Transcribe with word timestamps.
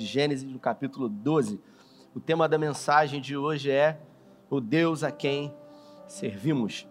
de 0.00 0.06
Gênesis, 0.06 0.50
no 0.50 0.58
capítulo 0.58 1.10
12. 1.10 1.60
O 2.14 2.20
tema 2.20 2.48
da 2.48 2.56
mensagem 2.56 3.20
de 3.20 3.36
hoje 3.36 3.70
é 3.70 4.00
o 4.48 4.58
Deus 4.58 5.04
a 5.04 5.12
quem 5.12 5.54
servimos. 6.08 6.88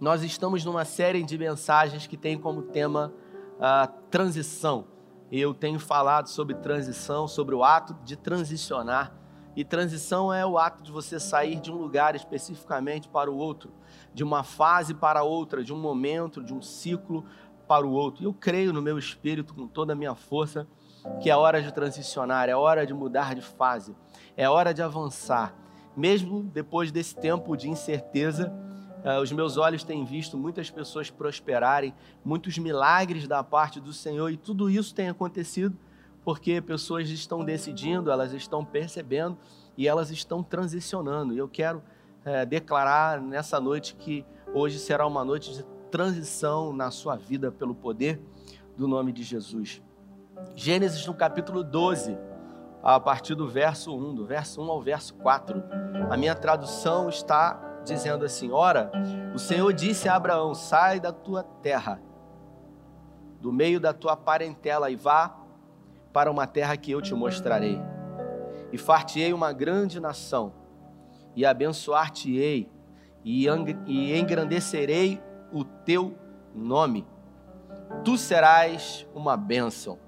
Nós 0.00 0.24
estamos 0.24 0.64
numa 0.64 0.84
série 0.84 1.22
de 1.22 1.38
mensagens 1.38 2.08
que 2.08 2.16
tem 2.16 2.36
como 2.36 2.62
tema 2.62 3.14
a 3.60 3.86
transição. 3.86 4.88
Eu 5.30 5.54
tenho 5.54 5.78
falado 5.78 6.26
sobre 6.26 6.56
transição, 6.56 7.28
sobre 7.28 7.54
o 7.54 7.62
ato 7.62 7.94
de 8.04 8.16
transicionar. 8.16 9.16
E 9.54 9.64
transição 9.64 10.34
é 10.34 10.44
o 10.44 10.58
ato 10.58 10.82
de 10.82 10.90
você 10.90 11.20
sair 11.20 11.60
de 11.60 11.70
um 11.70 11.76
lugar 11.76 12.16
especificamente 12.16 13.08
para 13.08 13.30
o 13.30 13.36
outro, 13.36 13.72
de 14.12 14.24
uma 14.24 14.42
fase 14.42 14.94
para 14.94 15.22
outra, 15.22 15.62
de 15.62 15.72
um 15.72 15.78
momento, 15.78 16.42
de 16.42 16.52
um 16.52 16.60
ciclo 16.60 17.24
para 17.68 17.86
o 17.86 17.92
outro. 17.92 18.24
Eu 18.24 18.34
creio 18.34 18.72
no 18.72 18.82
meu 18.82 18.98
espírito 18.98 19.54
com 19.54 19.68
toda 19.68 19.92
a 19.92 19.96
minha 19.96 20.16
força 20.16 20.66
que 21.20 21.30
é 21.30 21.36
hora 21.36 21.62
de 21.62 21.72
transicionar, 21.72 22.48
é 22.48 22.56
hora 22.56 22.86
de 22.86 22.94
mudar 22.94 23.34
de 23.34 23.42
fase, 23.42 23.94
é 24.36 24.48
hora 24.48 24.72
de 24.72 24.82
avançar. 24.82 25.54
Mesmo 25.96 26.42
depois 26.42 26.90
desse 26.90 27.14
tempo 27.14 27.56
de 27.56 27.68
incerteza, 27.68 28.52
uh, 29.04 29.20
os 29.20 29.30
meus 29.32 29.56
olhos 29.56 29.84
têm 29.84 30.04
visto 30.04 30.38
muitas 30.38 30.70
pessoas 30.70 31.10
prosperarem, 31.10 31.94
muitos 32.24 32.56
milagres 32.58 33.28
da 33.28 33.42
parte 33.42 33.80
do 33.80 33.92
Senhor, 33.92 34.30
e 34.30 34.36
tudo 34.36 34.70
isso 34.70 34.94
tem 34.94 35.08
acontecido 35.08 35.76
porque 36.24 36.60
pessoas 36.60 37.10
estão 37.10 37.44
decidindo, 37.44 38.10
elas 38.10 38.32
estão 38.32 38.64
percebendo 38.64 39.36
e 39.76 39.88
elas 39.88 40.10
estão 40.10 40.42
transicionando. 40.42 41.34
E 41.34 41.38
eu 41.38 41.48
quero 41.48 41.78
uh, 41.78 42.46
declarar 42.46 43.20
nessa 43.20 43.60
noite 43.60 43.96
que 43.96 44.24
hoje 44.54 44.78
será 44.78 45.06
uma 45.06 45.24
noite 45.24 45.52
de 45.52 45.64
transição 45.90 46.72
na 46.72 46.90
sua 46.90 47.16
vida 47.16 47.50
pelo 47.50 47.74
poder 47.74 48.20
do 48.76 48.88
nome 48.88 49.12
de 49.12 49.22
Jesus. 49.22 49.82
Gênesis 50.54 51.06
no 51.06 51.14
capítulo 51.14 51.62
12, 51.62 52.16
a 52.82 52.98
partir 52.98 53.34
do 53.34 53.48
verso 53.48 53.96
1, 53.96 54.14
do 54.14 54.26
verso 54.26 54.60
1 54.62 54.70
ao 54.70 54.80
verso 54.80 55.14
4. 55.14 55.62
A 56.10 56.16
minha 56.16 56.34
tradução 56.34 57.08
está 57.08 57.80
dizendo 57.84 58.24
assim: 58.24 58.50
Ora, 58.50 58.90
o 59.34 59.38
Senhor 59.38 59.72
disse 59.72 60.08
a 60.08 60.14
Abraão: 60.14 60.54
Sai 60.54 61.00
da 61.00 61.12
tua 61.12 61.42
terra, 61.42 62.00
do 63.40 63.52
meio 63.52 63.80
da 63.80 63.92
tua 63.92 64.16
parentela, 64.16 64.90
e 64.90 64.96
vá 64.96 65.36
para 66.12 66.30
uma 66.30 66.46
terra 66.46 66.76
que 66.76 66.90
eu 66.90 67.00
te 67.00 67.14
mostrarei. 67.14 67.80
E 68.72 68.78
far-te-ei 68.78 69.32
uma 69.32 69.52
grande 69.52 70.00
nação, 70.00 70.52
e 71.36 71.44
abençoar-te-ei, 71.44 72.70
e 73.24 73.46
engrandecerei 74.18 75.22
o 75.52 75.64
teu 75.64 76.14
nome. 76.54 77.06
Tu 78.04 78.16
serás 78.16 79.06
uma 79.14 79.36
bênção. 79.36 79.98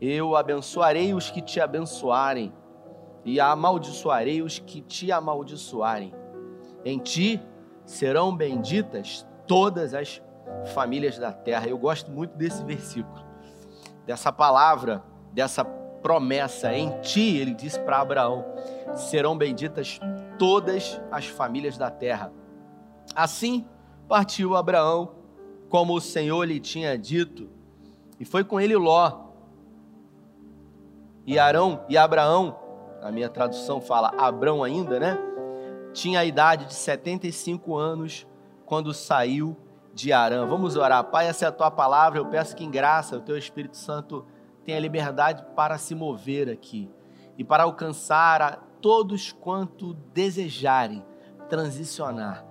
Eu 0.00 0.36
abençoarei 0.36 1.12
os 1.12 1.30
que 1.30 1.42
te 1.42 1.60
abençoarem, 1.60 2.52
e 3.24 3.40
amaldiçoarei 3.40 4.42
os 4.42 4.58
que 4.58 4.80
te 4.80 5.12
amaldiçoarem. 5.12 6.14
Em 6.84 6.98
ti 6.98 7.40
serão 7.84 8.34
benditas 8.34 9.26
todas 9.46 9.92
as 9.92 10.22
famílias 10.72 11.18
da 11.18 11.32
terra. 11.32 11.66
Eu 11.66 11.76
gosto 11.76 12.10
muito 12.10 12.36
desse 12.36 12.64
versículo, 12.64 13.24
dessa 14.06 14.32
palavra, 14.32 15.02
dessa 15.32 15.64
promessa. 15.64 16.72
Em 16.72 16.98
ti, 17.00 17.36
ele 17.36 17.54
disse 17.54 17.78
para 17.80 18.00
Abraão: 18.00 18.44
serão 18.94 19.36
benditas 19.36 20.00
todas 20.38 21.00
as 21.10 21.26
famílias 21.26 21.76
da 21.76 21.90
terra. 21.90 22.32
Assim 23.14 23.66
partiu 24.08 24.56
Abraão, 24.56 25.16
como 25.68 25.94
o 25.94 26.00
Senhor 26.00 26.44
lhe 26.44 26.60
tinha 26.60 26.96
dito, 26.96 27.50
e 28.18 28.24
foi 28.24 28.42
com 28.42 28.58
ele 28.58 28.76
Ló 28.76 29.27
e 31.28 31.38
Arão 31.38 31.84
e 31.90 31.98
Abraão, 31.98 32.58
a 33.02 33.12
minha 33.12 33.28
tradução 33.28 33.82
fala 33.82 34.14
Abrão 34.16 34.64
ainda, 34.64 34.98
né? 34.98 35.18
Tinha 35.92 36.20
a 36.20 36.24
idade 36.24 36.64
de 36.64 36.72
75 36.72 37.76
anos 37.76 38.26
quando 38.64 38.94
saiu 38.94 39.54
de 39.92 40.10
Arã. 40.10 40.46
Vamos 40.46 40.74
orar. 40.74 41.04
Pai, 41.04 41.26
essa 41.26 41.44
é 41.44 41.48
a 41.48 41.52
tua 41.52 41.70
palavra. 41.70 42.18
Eu 42.18 42.24
peço 42.24 42.56
que 42.56 42.64
em 42.64 42.70
graça 42.70 43.18
o 43.18 43.20
teu 43.20 43.36
Espírito 43.36 43.76
Santo 43.76 44.24
tenha 44.64 44.80
liberdade 44.80 45.44
para 45.54 45.76
se 45.76 45.94
mover 45.94 46.48
aqui 46.48 46.90
e 47.36 47.44
para 47.44 47.64
alcançar 47.64 48.40
a 48.40 48.52
todos 48.80 49.30
quanto 49.30 49.92
desejarem 50.14 51.04
transicionar. 51.46 52.42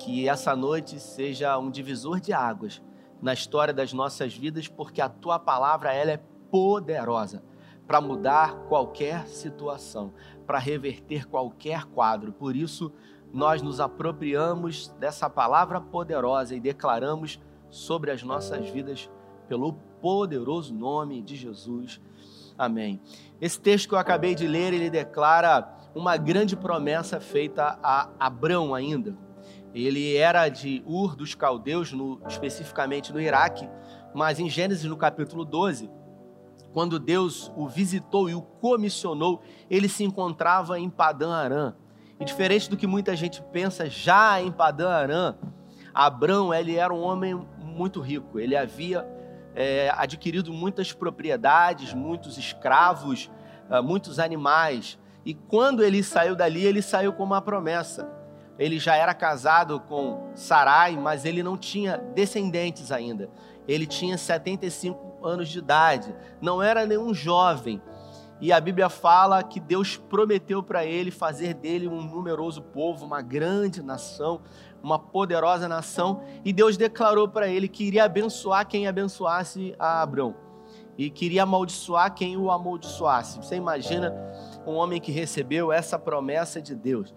Que 0.00 0.28
essa 0.28 0.56
noite 0.56 0.98
seja 0.98 1.56
um 1.58 1.70
divisor 1.70 2.18
de 2.18 2.32
águas 2.32 2.82
na 3.22 3.32
história 3.32 3.72
das 3.72 3.92
nossas 3.92 4.34
vidas, 4.34 4.66
porque 4.66 5.00
a 5.00 5.08
tua 5.08 5.38
palavra 5.38 5.94
ela 5.94 6.10
é 6.10 6.20
poderosa 6.50 7.40
para 7.86 8.00
mudar 8.00 8.56
qualquer 8.68 9.26
situação, 9.28 10.12
para 10.46 10.58
reverter 10.58 11.26
qualquer 11.26 11.84
quadro. 11.84 12.32
Por 12.32 12.56
isso, 12.56 12.92
nós 13.32 13.62
nos 13.62 13.80
apropriamos 13.80 14.88
dessa 14.98 15.28
palavra 15.30 15.80
poderosa 15.80 16.54
e 16.54 16.60
declaramos 16.60 17.40
sobre 17.70 18.10
as 18.10 18.22
nossas 18.22 18.68
vidas 18.68 19.10
pelo 19.48 19.74
poderoso 20.00 20.74
nome 20.74 21.22
de 21.22 21.36
Jesus. 21.36 22.00
Amém. 22.58 23.00
Esse 23.40 23.60
texto 23.60 23.88
que 23.88 23.94
eu 23.94 23.98
acabei 23.98 24.34
de 24.34 24.46
ler, 24.46 24.72
ele 24.72 24.88
declara 24.88 25.74
uma 25.94 26.16
grande 26.16 26.56
promessa 26.56 27.20
feita 27.20 27.78
a 27.82 28.08
Abrão 28.18 28.74
ainda. 28.74 29.16
Ele 29.74 30.16
era 30.16 30.48
de 30.48 30.82
Ur 30.86 31.14
dos 31.14 31.34
Caldeus, 31.34 31.92
no, 31.92 32.20
especificamente 32.26 33.12
no 33.12 33.20
Iraque, 33.20 33.68
mas 34.14 34.40
em 34.40 34.48
Gênesis 34.48 34.84
no 34.84 34.96
capítulo 34.96 35.44
12, 35.44 35.90
quando 36.76 36.98
Deus 36.98 37.50
o 37.56 37.66
visitou 37.66 38.28
e 38.28 38.34
o 38.34 38.42
comissionou, 38.42 39.40
ele 39.70 39.88
se 39.88 40.04
encontrava 40.04 40.78
em 40.78 40.90
Padã 40.90 41.32
Arã. 41.32 41.74
E 42.20 42.24
diferente 42.26 42.68
do 42.68 42.76
que 42.76 42.86
muita 42.86 43.16
gente 43.16 43.42
pensa, 43.50 43.88
já 43.88 44.42
em 44.42 44.52
Padã 44.52 44.90
Arã, 44.90 45.36
Abrão 45.94 46.52
ele 46.52 46.76
era 46.76 46.92
um 46.92 47.00
homem 47.00 47.34
muito 47.64 47.98
rico. 48.02 48.38
Ele 48.38 48.54
havia 48.54 49.08
é, 49.54 49.90
adquirido 49.96 50.52
muitas 50.52 50.92
propriedades, 50.92 51.94
muitos 51.94 52.36
escravos, 52.36 53.30
uh, 53.70 53.82
muitos 53.82 54.18
animais. 54.18 54.98
E 55.24 55.32
quando 55.32 55.82
ele 55.82 56.02
saiu 56.02 56.36
dali, 56.36 56.62
ele 56.62 56.82
saiu 56.82 57.14
com 57.14 57.24
uma 57.24 57.40
promessa. 57.40 58.06
Ele 58.58 58.78
já 58.78 58.94
era 58.96 59.14
casado 59.14 59.80
com 59.80 60.30
Sarai, 60.34 60.94
mas 60.94 61.24
ele 61.24 61.42
não 61.42 61.56
tinha 61.56 61.96
descendentes 61.96 62.92
ainda. 62.92 63.30
Ele 63.66 63.86
tinha 63.86 64.18
75 64.18 65.05
anos 65.22 65.48
de 65.48 65.58
idade, 65.58 66.14
não 66.40 66.62
era 66.62 66.86
nenhum 66.86 67.12
jovem. 67.12 67.80
E 68.40 68.52
a 68.52 68.60
Bíblia 68.60 68.88
fala 68.88 69.42
que 69.42 69.58
Deus 69.58 69.96
prometeu 69.96 70.62
para 70.62 70.84
ele 70.84 71.10
fazer 71.10 71.54
dele 71.54 71.88
um 71.88 72.02
numeroso 72.02 72.60
povo, 72.60 73.06
uma 73.06 73.22
grande 73.22 73.82
nação, 73.82 74.42
uma 74.82 74.98
poderosa 74.98 75.66
nação, 75.66 76.22
e 76.44 76.52
Deus 76.52 76.76
declarou 76.76 77.28
para 77.28 77.48
ele 77.48 77.66
que 77.66 77.84
iria 77.84 78.04
abençoar 78.04 78.66
quem 78.66 78.86
abençoasse 78.86 79.74
a 79.78 80.02
Abrão 80.02 80.46
e 80.98 81.10
queria 81.10 81.42
amaldiçoar 81.42 82.14
quem 82.14 82.36
o 82.36 82.50
amaldiçoasse. 82.50 83.38
Você 83.38 83.56
imagina 83.56 84.14
um 84.66 84.74
homem 84.74 85.00
que 85.00 85.12
recebeu 85.12 85.70
essa 85.70 85.98
promessa 85.98 86.60
de 86.60 86.74
Deus. 86.74 87.14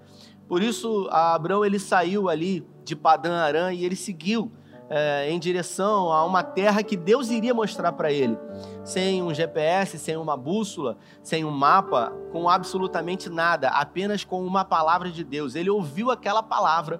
Por 0.47 0.61
isso, 0.61 1.07
Abrão 1.11 1.63
ele 1.63 1.79
saiu 1.79 2.27
ali 2.27 2.67
de 2.83 2.95
Padã 2.95 3.37
Arã 3.37 3.71
e 3.71 3.85
ele 3.85 3.95
seguiu 3.95 4.51
é, 4.89 5.29
em 5.29 5.39
direção 5.39 6.11
a 6.11 6.25
uma 6.25 6.41
terra 6.41 6.81
que 6.81 6.97
Deus 6.97 7.29
iria 7.29 7.53
mostrar 7.53 7.91
para 7.91 8.11
ele, 8.11 8.37
sem 8.83 9.21
um 9.21 9.33
GPS, 9.33 9.99
sem 9.99 10.17
uma 10.17 10.35
bússola, 10.35 10.97
sem 11.21 11.45
um 11.45 11.51
mapa, 11.51 12.11
com 12.31 12.49
absolutamente 12.49 13.29
nada, 13.29 13.69
apenas 13.69 14.23
com 14.23 14.43
uma 14.43 14.65
palavra 14.65 15.11
de 15.11 15.23
Deus. 15.23 15.53
Ele 15.55 15.69
ouviu 15.69 16.09
aquela 16.09 16.41
palavra 16.41 16.99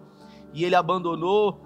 e 0.54 0.64
ele 0.64 0.76
abandonou 0.76 1.60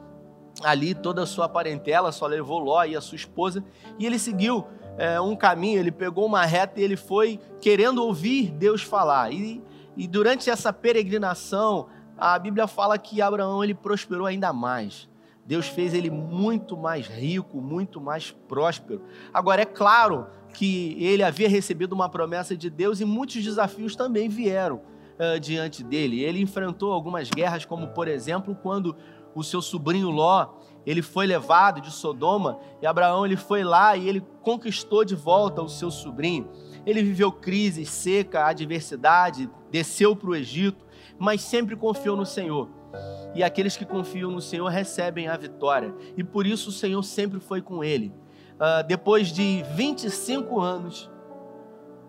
ali 0.64 0.94
toda 0.94 1.24
a 1.24 1.26
sua 1.26 1.50
parentela, 1.50 2.12
só 2.12 2.26
levou 2.26 2.60
Ló 2.60 2.84
e 2.86 2.96
a 2.96 3.02
sua 3.02 3.16
esposa, 3.16 3.64
e 4.00 4.06
ele 4.06 4.20
seguiu 4.20 4.66
é, 4.98 5.20
um 5.20 5.36
caminho, 5.36 5.80
ele 5.80 5.92
pegou 5.92 6.26
uma 6.26 6.46
reta 6.46 6.80
e 6.80 6.84
ele 6.84 6.96
foi 6.96 7.40
querendo 7.60 8.04
ouvir 8.04 8.52
Deus 8.52 8.82
falar. 8.82 9.34
E, 9.34 9.62
e 9.98 10.08
durante 10.08 10.50
essa 10.50 10.72
peregrinação, 10.72 11.88
a 12.18 12.38
Bíblia 12.38 12.68
fala 12.68 12.98
que 12.98 13.22
Abraão 13.22 13.64
ele 13.64 13.74
prosperou 13.74 14.28
ainda 14.28 14.54
mais. 14.54 15.10
Deus 15.46 15.68
fez 15.68 15.94
ele 15.94 16.10
muito 16.10 16.78
mais 16.78 17.08
rico, 17.08 17.60
muito 17.62 18.00
mais 18.00 18.32
próspero. 18.32 19.02
Agora, 19.34 19.62
é 19.62 19.66
claro 19.66 20.28
que 20.54 20.96
ele 21.04 21.24
havia 21.24 21.50
recebido 21.50 21.94
uma 21.94 22.08
promessa 22.08 22.56
de 22.56 22.70
Deus 22.70 23.02
e 23.02 23.06
muitos 23.06 23.44
desafios 23.44 23.96
também 23.96 24.30
vieram 24.30 24.78
uh, 24.78 25.40
diante 25.40 25.84
dele. 25.84 26.22
Ele 26.22 26.42
enfrentou 26.42 26.94
algumas 26.94 27.30
guerras, 27.30 27.66
como 27.66 27.88
por 27.88 28.08
exemplo, 28.08 28.56
quando 28.56 28.96
o 29.36 29.44
seu 29.44 29.62
sobrinho 29.62 30.10
Ló 30.10 30.48
ele 30.86 31.02
foi 31.02 31.26
levado 31.26 31.80
de 31.80 31.92
Sodoma 31.92 32.60
e 32.82 32.86
Abraão 32.86 33.26
ele 33.26 33.38
foi 33.38 33.64
lá 33.64 33.96
e 33.96 34.08
ele 34.08 34.22
conquistou 34.42 35.06
de 35.06 35.16
volta 35.16 35.62
o 35.62 35.70
seu 35.70 35.90
sobrinho. 35.90 36.50
Ele 36.86 37.02
viveu 37.02 37.32
crise, 37.32 37.86
seca, 37.86 38.46
adversidade, 38.46 39.50
desceu 39.72 40.16
para 40.16 40.30
o 40.30 40.36
Egito, 40.36 40.86
mas 41.18 41.42
sempre 41.42 41.76
confiou 41.76 42.18
no 42.18 42.26
Senhor 42.26 42.83
e 43.34 43.44
aqueles 43.44 43.76
que 43.76 43.86
confiam 43.86 44.32
no 44.32 44.42
Senhor 44.42 44.68
recebem 44.68 45.28
a 45.28 45.38
vitória. 45.38 45.94
E 46.16 46.24
por 46.24 46.46
isso 46.46 46.70
o 46.70 46.74
Senhor 46.74 47.02
sempre 47.04 47.40
foi 47.40 47.62
com 47.62 47.84
ele. 47.84 48.14
Uh, 48.56 48.86
depois 48.88 49.30
de 49.30 49.64
25 49.76 50.60
anos, 50.60 51.10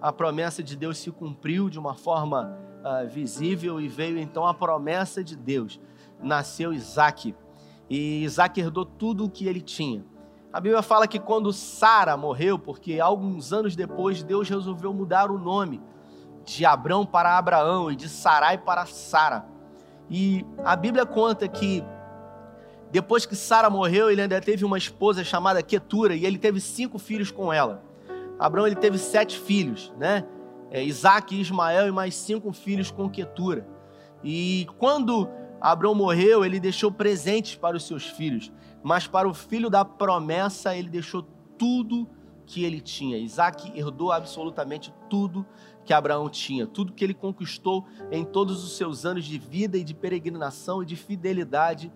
a 0.01 0.13
promessa 0.13 0.63
de 0.63 0.77
Deus 0.77 0.99
se 0.99 1.11
cumpriu 1.11 1.71
de 1.71 1.79
uma 1.79 1.95
forma 1.95 2.59
uh, 2.81 3.09
visível 3.09 3.81
e 3.81 3.89
veio 3.89 4.19
então 4.19 4.47
a 4.47 4.53
promessa 4.53 5.25
de 5.25 5.37
Deus. 5.37 5.81
Nasceu 6.23 6.73
Isaac 6.73 7.35
e 7.89 8.25
Isaac 8.25 8.61
herdou 8.61 8.85
tudo 8.85 9.25
o 9.25 9.31
que 9.31 9.47
ele 9.47 9.61
tinha. 9.61 10.05
A 10.53 10.61
Bíblia 10.61 10.83
fala 10.83 11.09
que 11.09 11.19
quando 11.19 11.53
Sara 11.53 12.17
morreu, 12.17 12.59
porque 12.59 13.01
alguns 13.01 13.53
anos 13.53 13.75
depois 13.75 14.23
Deus 14.23 14.49
resolveu 14.49 14.93
mudar 14.93 15.31
o 15.31 15.39
nome 15.39 15.83
de 16.45 16.65
Abrão 16.65 17.05
para 17.05 17.37
Abraão 17.37 17.91
e 17.91 17.97
de 17.97 18.09
Sarai 18.09 18.59
para 18.59 18.87
Sara. 18.87 19.54
E 20.11 20.45
a 20.65 20.77
Bíblia 20.77 21.07
conta 21.07 21.49
que 21.49 21.83
depois 22.91 23.27
que 23.27 23.35
Sara 23.35 23.69
morreu, 23.69 24.11
ele 24.11 24.23
ainda 24.23 24.41
teve 24.41 24.65
uma 24.65 24.79
esposa 24.79 25.25
chamada 25.25 25.63
Ketura 25.63 26.15
e 26.15 26.25
ele 26.25 26.39
teve 26.39 26.61
cinco 26.61 26.99
filhos 26.99 27.31
com 27.31 27.53
ela. 27.53 27.83
Abraão 28.39 28.67
ele 28.67 28.77
teve 28.77 28.99
sete 28.99 29.39
filhos, 29.39 29.93
né? 29.99 30.25
É, 30.71 30.83
Isaac 30.83 31.39
Ismael 31.41 31.89
e 31.89 31.91
mais 31.91 32.15
cinco 32.15 32.53
filhos 32.53 32.91
com 32.91 33.09
Ketura. 33.09 33.67
E 34.23 34.67
quando 34.79 35.29
Abraão 35.61 35.95
morreu, 35.95 36.45
ele 36.45 36.61
deixou 36.61 36.91
presentes 36.91 37.57
para 37.57 37.77
os 37.77 37.87
seus 37.87 38.07
filhos, 38.07 38.53
mas 38.83 39.07
para 39.07 39.29
o 39.29 39.35
filho 39.35 39.71
da 39.71 39.85
promessa 39.85 40.77
ele 40.77 40.89
deixou 40.89 41.27
tudo 41.59 42.09
que 42.47 42.65
ele 42.65 42.81
tinha. 42.81 43.19
Isaac 43.19 43.73
herdou 43.77 44.13
absolutamente 44.13 44.95
tudo 45.09 45.45
que 45.85 45.93
Abraão 45.93 46.29
tinha, 46.29 46.67
tudo 46.67 46.93
que 46.93 47.05
ele 47.05 47.15
conquistou 47.15 47.87
em 48.11 48.25
todos 48.25 48.65
os 48.65 48.77
seus 48.77 49.05
anos 49.05 49.25
de 49.25 49.39
vida 49.39 49.77
e 49.77 49.85
de 49.85 49.95
peregrinação 49.95 50.83
e 50.83 50.87
de 50.87 50.97
fidelidade 50.97 51.93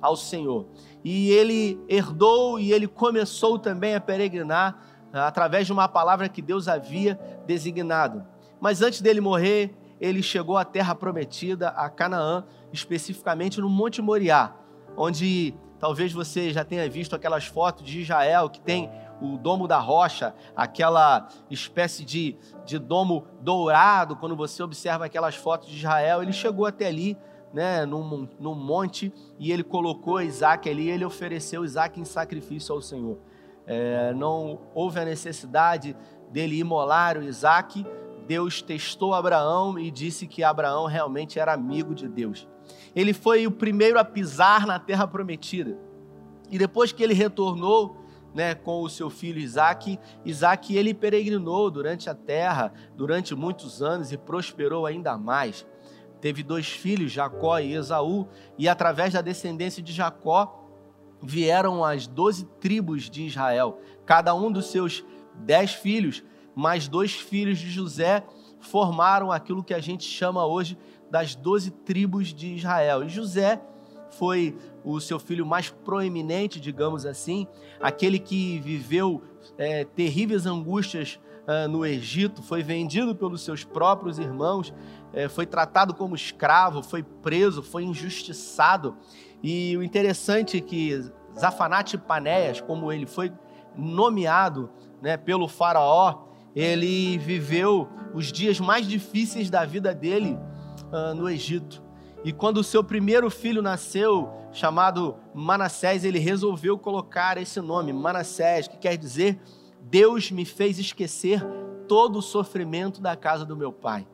ao 0.00 0.16
Senhor. 0.16 0.66
E 1.04 1.30
ele 1.30 1.80
herdou 1.88 2.58
e 2.58 2.72
ele 2.72 2.86
começou 2.86 3.58
também 3.58 3.94
a 3.94 4.00
peregrinar 4.00 4.80
através 5.12 5.66
de 5.66 5.72
uma 5.72 5.88
palavra 5.88 6.28
que 6.28 6.40
Deus 6.40 6.68
havia 6.68 7.18
designado. 7.46 8.24
Mas 8.60 8.80
antes 8.80 9.00
dele 9.00 9.20
morrer, 9.20 9.74
ele 10.00 10.22
chegou 10.22 10.56
à 10.56 10.64
terra 10.64 10.94
prometida, 10.94 11.68
a 11.68 11.88
Canaã, 11.88 12.44
especificamente 12.72 13.60
no 13.60 13.68
Monte 13.68 14.00
Moriá, 14.00 14.54
onde 14.96 15.54
talvez 15.78 16.12
você 16.12 16.52
já 16.52 16.64
tenha 16.64 16.88
visto 16.88 17.14
aquelas 17.14 17.46
fotos 17.46 17.84
de 17.84 18.00
Israel 18.00 18.48
que 18.48 18.60
tem 18.60 18.90
o 19.22 19.38
domo 19.38 19.68
da 19.68 19.78
rocha, 19.78 20.34
aquela 20.56 21.28
espécie 21.50 22.04
de, 22.04 22.36
de 22.64 22.78
domo 22.78 23.24
dourado, 23.40 24.16
quando 24.16 24.34
você 24.34 24.62
observa 24.62 25.06
aquelas 25.06 25.36
fotos 25.36 25.68
de 25.68 25.76
Israel, 25.76 26.22
ele 26.22 26.32
chegou 26.32 26.66
até 26.66 26.88
ali, 26.88 27.16
né, 27.52 27.86
num, 27.86 28.28
num 28.40 28.54
monte, 28.54 29.12
e 29.38 29.52
ele 29.52 29.62
colocou 29.62 30.20
Isaac 30.20 30.68
ali, 30.68 30.88
ele 30.88 31.04
ofereceu 31.04 31.64
Isaac 31.64 32.00
em 32.00 32.04
sacrifício 32.04 32.74
ao 32.74 32.82
Senhor. 32.82 33.18
É, 33.66 34.12
não 34.14 34.60
houve 34.74 34.98
a 34.98 35.04
necessidade 35.04 35.96
dele 36.30 36.58
imolar 36.58 37.16
o 37.16 37.22
Isaac. 37.22 37.86
Deus 38.26 38.62
testou 38.62 39.14
Abraão 39.14 39.78
e 39.78 39.90
disse 39.90 40.26
que 40.26 40.42
Abraão 40.42 40.86
realmente 40.86 41.38
era 41.38 41.52
amigo 41.52 41.94
de 41.94 42.08
Deus. 42.08 42.48
Ele 42.94 43.12
foi 43.12 43.46
o 43.46 43.50
primeiro 43.50 43.98
a 43.98 44.04
pisar 44.04 44.66
na 44.66 44.78
terra 44.78 45.06
prometida. 45.06 45.78
E 46.50 46.58
depois 46.58 46.92
que 46.92 47.02
ele 47.02 47.14
retornou, 47.14 47.96
né, 48.34 48.54
com 48.54 48.82
o 48.82 48.88
seu 48.88 49.10
filho 49.10 49.38
Isaac, 49.38 49.98
Isaac 50.24 50.74
ele 50.74 50.94
peregrinou 50.94 51.70
durante 51.70 52.08
a 52.08 52.14
terra 52.14 52.72
durante 52.96 53.34
muitos 53.34 53.82
anos 53.82 54.12
e 54.12 54.18
prosperou 54.18 54.86
ainda 54.86 55.16
mais. 55.18 55.66
Teve 56.20 56.42
dois 56.42 56.68
filhos, 56.68 57.10
Jacó 57.12 57.58
e 57.58 57.74
Esaú, 57.74 58.28
e 58.56 58.68
através 58.68 59.12
da 59.12 59.20
descendência 59.20 59.82
de 59.82 59.92
Jacó, 59.92 60.60
vieram 61.22 61.84
as 61.84 62.06
doze 62.06 62.44
tribos 62.60 63.08
de 63.08 63.26
Israel, 63.26 63.80
cada 64.04 64.34
um 64.34 64.50
dos 64.50 64.70
seus 64.70 65.04
dez 65.34 65.72
filhos, 65.72 66.22
mais 66.54 66.88
dois 66.88 67.12
filhos 67.12 67.58
de 67.58 67.70
José, 67.70 68.24
formaram 68.60 69.32
aquilo 69.32 69.64
que 69.64 69.74
a 69.74 69.80
gente 69.80 70.04
chama 70.04 70.46
hoje 70.46 70.78
das 71.10 71.34
doze 71.34 71.70
tribos 71.70 72.32
de 72.32 72.54
Israel. 72.54 73.04
E 73.04 73.08
José 73.08 73.60
foi 74.10 74.56
o 74.84 75.00
seu 75.00 75.18
filho 75.18 75.46
mais 75.46 75.70
proeminente, 75.70 76.60
digamos 76.60 77.06
assim, 77.06 77.46
aquele 77.80 78.18
que 78.18 78.58
viveu 78.60 79.22
é, 79.56 79.84
terríveis 79.84 80.46
angústias 80.46 81.20
uh, 81.46 81.68
no 81.68 81.84
Egito, 81.84 82.42
foi 82.42 82.62
vendido 82.62 83.14
pelos 83.14 83.42
seus 83.42 83.64
próprios 83.64 84.18
irmãos, 84.18 84.72
é, 85.12 85.28
foi 85.28 85.46
tratado 85.46 85.94
como 85.94 86.14
escravo, 86.14 86.82
foi 86.82 87.02
preso, 87.02 87.62
foi 87.62 87.84
injustiçado. 87.84 88.96
E 89.42 89.76
o 89.76 89.82
interessante 89.82 90.56
é 90.56 90.60
que 90.60 91.10
Zafanate 91.38 91.98
Panéias, 91.98 92.60
como 92.60 92.92
ele 92.92 93.06
foi 93.06 93.32
nomeado 93.76 94.70
né, 95.00 95.16
pelo 95.16 95.48
faraó, 95.48 96.26
ele 96.54 97.18
viveu 97.18 97.88
os 98.14 98.30
dias 98.30 98.60
mais 98.60 98.86
difíceis 98.86 99.48
da 99.48 99.64
vida 99.64 99.94
dele 99.94 100.38
uh, 100.92 101.14
no 101.14 101.28
Egito. 101.28 101.82
E 102.24 102.32
quando 102.32 102.58
o 102.58 102.64
seu 102.64 102.84
primeiro 102.84 103.28
filho 103.30 103.62
nasceu, 103.62 104.30
chamado 104.52 105.16
Manassés, 105.34 106.04
ele 106.04 106.18
resolveu 106.18 106.78
colocar 106.78 107.38
esse 107.38 107.60
nome, 107.60 107.92
Manassés, 107.92 108.68
que 108.68 108.76
quer 108.76 108.96
dizer 108.96 109.40
Deus 109.82 110.30
me 110.30 110.44
fez 110.44 110.78
esquecer 110.78 111.42
todo 111.88 112.18
o 112.18 112.22
sofrimento 112.22 113.00
da 113.00 113.16
casa 113.16 113.44
do 113.44 113.56
meu 113.56 113.72
pai. 113.72 114.06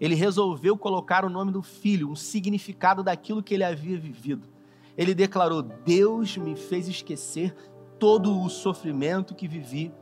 Ele 0.00 0.14
resolveu 0.14 0.76
colocar 0.76 1.24
o 1.24 1.30
nome 1.30 1.50
do 1.50 1.62
filho, 1.62 2.08
um 2.08 2.14
significado 2.14 3.02
daquilo 3.02 3.42
que 3.42 3.54
ele 3.54 3.64
havia 3.64 3.98
vivido. 3.98 4.46
Ele 4.96 5.14
declarou: 5.14 5.62
Deus 5.62 6.36
me 6.36 6.54
fez 6.54 6.86
esquecer 6.88 7.54
todo 7.98 8.40
o 8.40 8.48
sofrimento 8.48 9.34
que 9.34 9.48
vivi 9.48 9.92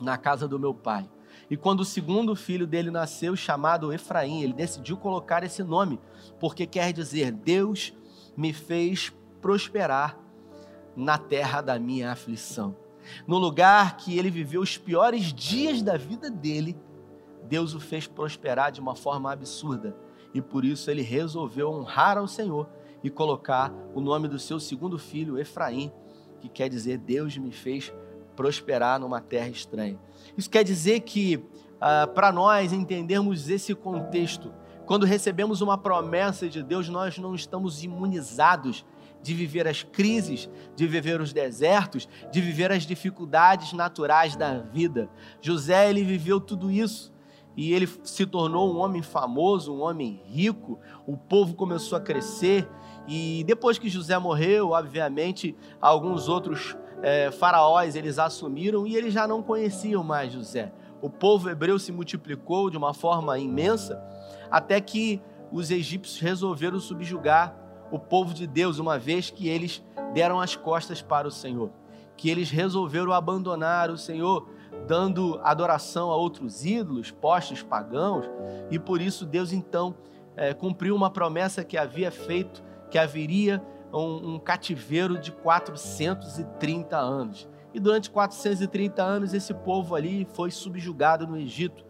na 0.00 0.16
casa 0.16 0.46
do 0.46 0.58
meu 0.58 0.72
pai. 0.72 1.08
E 1.50 1.56
quando 1.56 1.80
o 1.80 1.84
segundo 1.84 2.36
filho 2.36 2.66
dele 2.66 2.90
nasceu, 2.90 3.34
chamado 3.34 3.92
Efraim, 3.92 4.42
ele 4.42 4.52
decidiu 4.52 4.96
colocar 4.96 5.42
esse 5.42 5.64
nome, 5.64 5.98
porque 6.38 6.66
quer 6.66 6.92
dizer: 6.92 7.32
Deus 7.32 7.92
me 8.38 8.52
fez 8.52 9.12
prosperar 9.42 10.16
na 10.94 11.18
terra 11.18 11.60
da 11.60 11.76
minha 11.76 12.12
aflição. 12.12 12.76
No 13.26 13.36
lugar 13.36 13.96
que 13.96 14.16
ele 14.16 14.30
viveu 14.30 14.60
os 14.60 14.78
piores 14.78 15.32
dias 15.32 15.82
da 15.82 15.96
vida 15.96 16.30
dele, 16.30 16.78
Deus 17.48 17.74
o 17.74 17.80
fez 17.80 18.06
prosperar 18.06 18.70
de 18.70 18.80
uma 18.80 18.94
forma 18.94 19.32
absurda. 19.32 19.96
E 20.32 20.40
por 20.40 20.64
isso 20.64 20.88
ele 20.88 21.02
resolveu 21.02 21.68
honrar 21.68 22.16
ao 22.16 22.28
Senhor 22.28 22.68
e 23.02 23.10
colocar 23.10 23.74
o 23.92 24.00
nome 24.00 24.28
do 24.28 24.38
seu 24.38 24.60
segundo 24.60 25.00
filho, 25.00 25.36
Efraim, 25.36 25.90
que 26.38 26.48
quer 26.48 26.68
dizer 26.68 26.98
Deus 26.98 27.36
me 27.36 27.50
fez 27.50 27.92
prosperar 28.36 29.00
numa 29.00 29.20
terra 29.20 29.48
estranha. 29.48 29.98
Isso 30.36 30.48
quer 30.48 30.62
dizer 30.62 31.00
que, 31.00 31.44
ah, 31.80 32.06
para 32.06 32.30
nós 32.30 32.72
entendermos 32.72 33.48
esse 33.48 33.74
contexto, 33.74 34.52
quando 34.88 35.04
recebemos 35.04 35.60
uma 35.60 35.76
promessa 35.76 36.48
de 36.48 36.62
Deus, 36.62 36.88
nós 36.88 37.18
não 37.18 37.34
estamos 37.34 37.84
imunizados 37.84 38.86
de 39.22 39.34
viver 39.34 39.68
as 39.68 39.82
crises, 39.82 40.48
de 40.74 40.86
viver 40.86 41.20
os 41.20 41.30
desertos, 41.30 42.08
de 42.32 42.40
viver 42.40 42.72
as 42.72 42.84
dificuldades 42.84 43.74
naturais 43.74 44.34
da 44.34 44.60
vida. 44.60 45.10
José, 45.42 45.90
ele 45.90 46.02
viveu 46.02 46.40
tudo 46.40 46.70
isso 46.70 47.12
e 47.54 47.74
ele 47.74 47.86
se 48.02 48.24
tornou 48.24 48.74
um 48.74 48.78
homem 48.78 49.02
famoso, 49.02 49.74
um 49.74 49.82
homem 49.82 50.22
rico. 50.24 50.80
O 51.06 51.18
povo 51.18 51.54
começou 51.54 51.98
a 51.98 52.00
crescer 52.00 52.66
e 53.06 53.44
depois 53.46 53.78
que 53.78 53.90
José 53.90 54.18
morreu, 54.18 54.70
obviamente, 54.70 55.54
alguns 55.82 56.30
outros 56.30 56.74
é, 57.02 57.30
faraós 57.30 57.94
eles 57.94 58.18
assumiram 58.18 58.86
e 58.86 58.96
eles 58.96 59.12
já 59.12 59.28
não 59.28 59.42
conheciam 59.42 60.02
mais 60.02 60.32
José. 60.32 60.72
O 61.02 61.10
povo 61.10 61.50
hebreu 61.50 61.78
se 61.78 61.92
multiplicou 61.92 62.70
de 62.70 62.78
uma 62.78 62.94
forma 62.94 63.38
imensa, 63.38 64.02
até 64.50 64.80
que 64.80 65.20
os 65.50 65.70
egípcios 65.70 66.20
resolveram 66.20 66.78
subjugar 66.78 67.56
o 67.90 67.98
povo 67.98 68.34
de 68.34 68.46
Deus, 68.46 68.78
uma 68.78 68.98
vez 68.98 69.30
que 69.30 69.48
eles 69.48 69.82
deram 70.12 70.40
as 70.40 70.54
costas 70.54 71.00
para 71.00 71.26
o 71.26 71.30
Senhor, 71.30 71.70
que 72.16 72.28
eles 72.28 72.50
resolveram 72.50 73.12
abandonar 73.12 73.90
o 73.90 73.96
Senhor, 73.96 74.48
dando 74.86 75.40
adoração 75.42 76.10
a 76.10 76.16
outros 76.16 76.64
ídolos, 76.64 77.10
postos 77.10 77.62
pagãos, 77.62 78.26
e 78.70 78.78
por 78.78 79.00
isso 79.00 79.24
Deus 79.24 79.52
então 79.52 79.94
é, 80.36 80.52
cumpriu 80.52 80.94
uma 80.94 81.10
promessa 81.10 81.64
que 81.64 81.76
havia 81.76 82.10
feito, 82.10 82.62
que 82.90 82.98
haveria 82.98 83.62
um, 83.92 84.34
um 84.34 84.38
cativeiro 84.38 85.18
de 85.18 85.32
430 85.32 86.96
anos. 86.96 87.48
E 87.72 87.80
durante 87.80 88.10
430 88.10 89.02
anos 89.02 89.34
esse 89.34 89.52
povo 89.52 89.94
ali 89.94 90.26
foi 90.32 90.50
subjugado 90.50 91.26
no 91.26 91.36
Egito, 91.36 91.84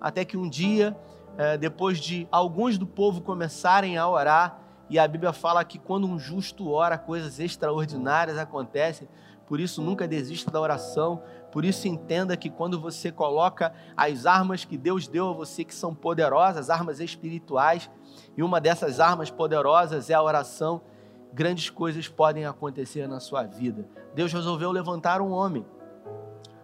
até 0.00 0.24
que 0.24 0.36
um 0.36 0.48
dia, 0.48 0.96
é, 1.36 1.56
depois 1.58 1.98
de 1.98 2.28
alguns 2.30 2.78
do 2.78 2.86
povo 2.86 3.20
começarem 3.20 3.96
a 3.96 4.08
orar, 4.08 4.60
e 4.88 4.98
a 4.98 5.08
Bíblia 5.08 5.32
fala 5.32 5.64
que 5.64 5.78
quando 5.78 6.06
um 6.06 6.18
justo 6.18 6.70
ora, 6.70 6.98
coisas 6.98 7.40
extraordinárias 7.40 8.36
acontecem. 8.38 9.08
Por 9.46 9.58
isso, 9.58 9.82
nunca 9.82 10.06
desista 10.06 10.50
da 10.50 10.60
oração. 10.60 11.22
Por 11.50 11.64
isso, 11.64 11.88
entenda 11.88 12.36
que 12.36 12.50
quando 12.50 12.80
você 12.80 13.10
coloca 13.10 13.72
as 13.96 14.26
armas 14.26 14.64
que 14.64 14.76
Deus 14.76 15.08
deu 15.08 15.30
a 15.30 15.32
você, 15.32 15.64
que 15.64 15.74
são 15.74 15.94
poderosas, 15.94 16.70
armas 16.70 17.00
espirituais, 17.00 17.90
e 18.36 18.42
uma 18.42 18.60
dessas 18.60 19.00
armas 19.00 19.30
poderosas 19.30 20.10
é 20.10 20.14
a 20.14 20.22
oração, 20.22 20.82
grandes 21.32 21.70
coisas 21.70 22.08
podem 22.08 22.46
acontecer 22.46 23.08
na 23.08 23.20
sua 23.20 23.42
vida. 23.42 23.88
Deus 24.14 24.32
resolveu 24.32 24.70
levantar 24.70 25.20
um 25.20 25.32
homem, 25.32 25.66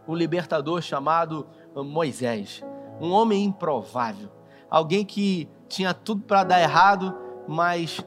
um 0.07 0.15
libertador 0.15 0.81
chamado 0.83 1.47
Moisés. 1.75 2.63
um 3.01 3.13
homem 3.13 3.45
improvável, 3.45 4.29
alguém 4.71 5.05
que 5.05 5.49
tinha 5.69 5.93
tudo 5.93 6.23
para 6.23 6.45
dar 6.45 6.61
errado, 6.61 7.15
mas 7.49 8.05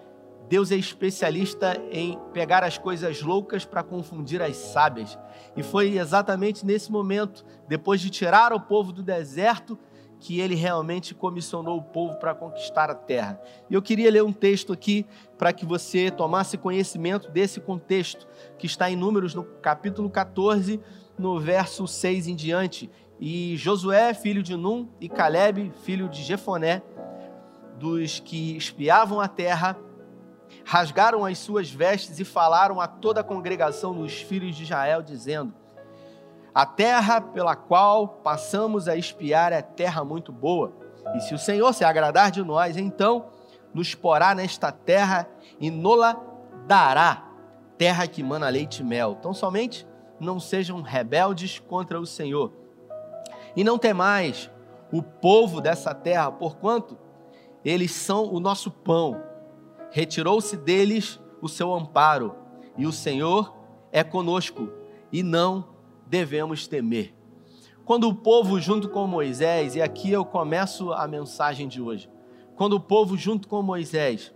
Deus 0.47 0.71
é 0.71 0.75
especialista 0.75 1.81
em 1.91 2.19
pegar 2.31 2.63
as 2.63 2.77
coisas 2.77 3.21
loucas 3.21 3.65
para 3.65 3.83
confundir 3.83 4.41
as 4.41 4.55
sábias. 4.55 5.17
E 5.55 5.63
foi 5.63 5.97
exatamente 5.97 6.65
nesse 6.65 6.91
momento, 6.91 7.45
depois 7.67 7.99
de 7.99 8.09
tirar 8.09 8.53
o 8.53 8.59
povo 8.59 8.91
do 8.91 9.01
deserto, 9.01 9.77
que 10.19 10.39
ele 10.39 10.55
realmente 10.55 11.13
comissionou 11.13 11.77
o 11.77 11.83
povo 11.83 12.15
para 12.15 12.33
conquistar 12.33 12.89
a 12.89 12.95
terra. 12.95 13.41
E 13.69 13.73
eu 13.73 13.81
queria 13.81 14.09
ler 14.09 14.23
um 14.23 14.31
texto 14.31 14.71
aqui 14.71 15.05
para 15.37 15.51
que 15.51 15.65
você 15.65 16.09
tomasse 16.09 16.57
conhecimento 16.57 17.29
desse 17.29 17.59
contexto, 17.59 18.25
que 18.57 18.65
está 18.65 18.89
em 18.89 18.95
Números, 18.95 19.35
no 19.35 19.43
capítulo 19.43 20.09
14, 20.09 20.79
no 21.17 21.39
verso 21.39 21.85
6 21.85 22.27
em 22.27 22.35
diante. 22.35 22.89
E 23.19 23.55
Josué, 23.57 24.13
filho 24.13 24.43
de 24.43 24.55
Num, 24.55 24.89
e 24.99 25.07
Caleb, 25.07 25.71
filho 25.83 26.09
de 26.09 26.21
Jefoné, 26.21 26.81
dos 27.77 28.19
que 28.19 28.57
espiavam 28.57 29.19
a 29.19 29.27
terra, 29.27 29.77
rasgaram 30.65 31.25
as 31.25 31.37
suas 31.37 31.69
vestes 31.69 32.19
e 32.19 32.25
falaram 32.25 32.79
a 32.79 32.87
toda 32.87 33.21
a 33.21 33.23
congregação 33.23 33.93
dos 33.93 34.21
filhos 34.21 34.55
de 34.55 34.63
Israel, 34.63 35.01
dizendo: 35.01 35.53
A 36.53 36.65
terra 36.65 37.21
pela 37.21 37.55
qual 37.55 38.07
passamos 38.07 38.87
a 38.87 38.95
espiar 38.95 39.51
é 39.51 39.61
terra 39.61 40.03
muito 40.03 40.31
boa. 40.31 40.73
E 41.15 41.19
se 41.19 41.33
o 41.33 41.39
Senhor 41.39 41.73
se 41.73 41.83
agradar 41.83 42.31
de 42.31 42.43
nós, 42.43 42.77
então 42.77 43.27
nos 43.73 43.95
porá 43.95 44.33
nesta 44.35 44.71
terra 44.71 45.27
e 45.59 45.69
nola 45.69 46.21
dará, 46.67 47.27
terra 47.77 48.07
que 48.07 48.23
mana 48.23 48.49
leite 48.49 48.81
e 48.81 48.83
mel. 48.83 49.17
Então 49.19 49.33
somente 49.33 49.87
não 50.19 50.39
sejam 50.39 50.81
rebeldes 50.81 51.59
contra 51.59 51.99
o 51.99 52.05
Senhor. 52.05 52.62
E 53.55 53.63
não 53.63 53.77
temais 53.77 54.49
o 54.91 55.01
povo 55.01 55.61
dessa 55.61 55.93
terra, 55.93 56.31
porquanto 56.31 56.97
eles 57.63 57.91
são 57.91 58.31
o 58.31 58.39
nosso 58.39 58.69
pão 58.69 59.33
retirou-se 59.93 60.57
deles 60.57 61.19
o 61.39 61.47
seu 61.47 61.71
amparo, 61.71 62.35
e 62.75 62.87
o 62.87 62.91
Senhor 62.91 63.55
é 63.91 64.03
conosco, 64.03 64.67
e 65.11 65.21
não 65.21 65.67
devemos 66.07 66.65
temer. 66.65 67.13
Quando 67.85 68.09
o 68.09 68.15
povo, 68.15 68.59
junto 68.59 68.89
com 68.89 69.05
Moisés, 69.05 69.75
e 69.75 69.81
aqui 69.83 70.11
eu 70.11 70.25
começo 70.25 70.91
a 70.91 71.07
mensagem 71.07 71.67
de 71.67 71.79
hoje, 71.79 72.09
quando 72.55 72.73
o 72.73 72.79
povo, 72.79 73.15
junto 73.15 73.47
com 73.47 73.61
Moisés, 73.61 74.33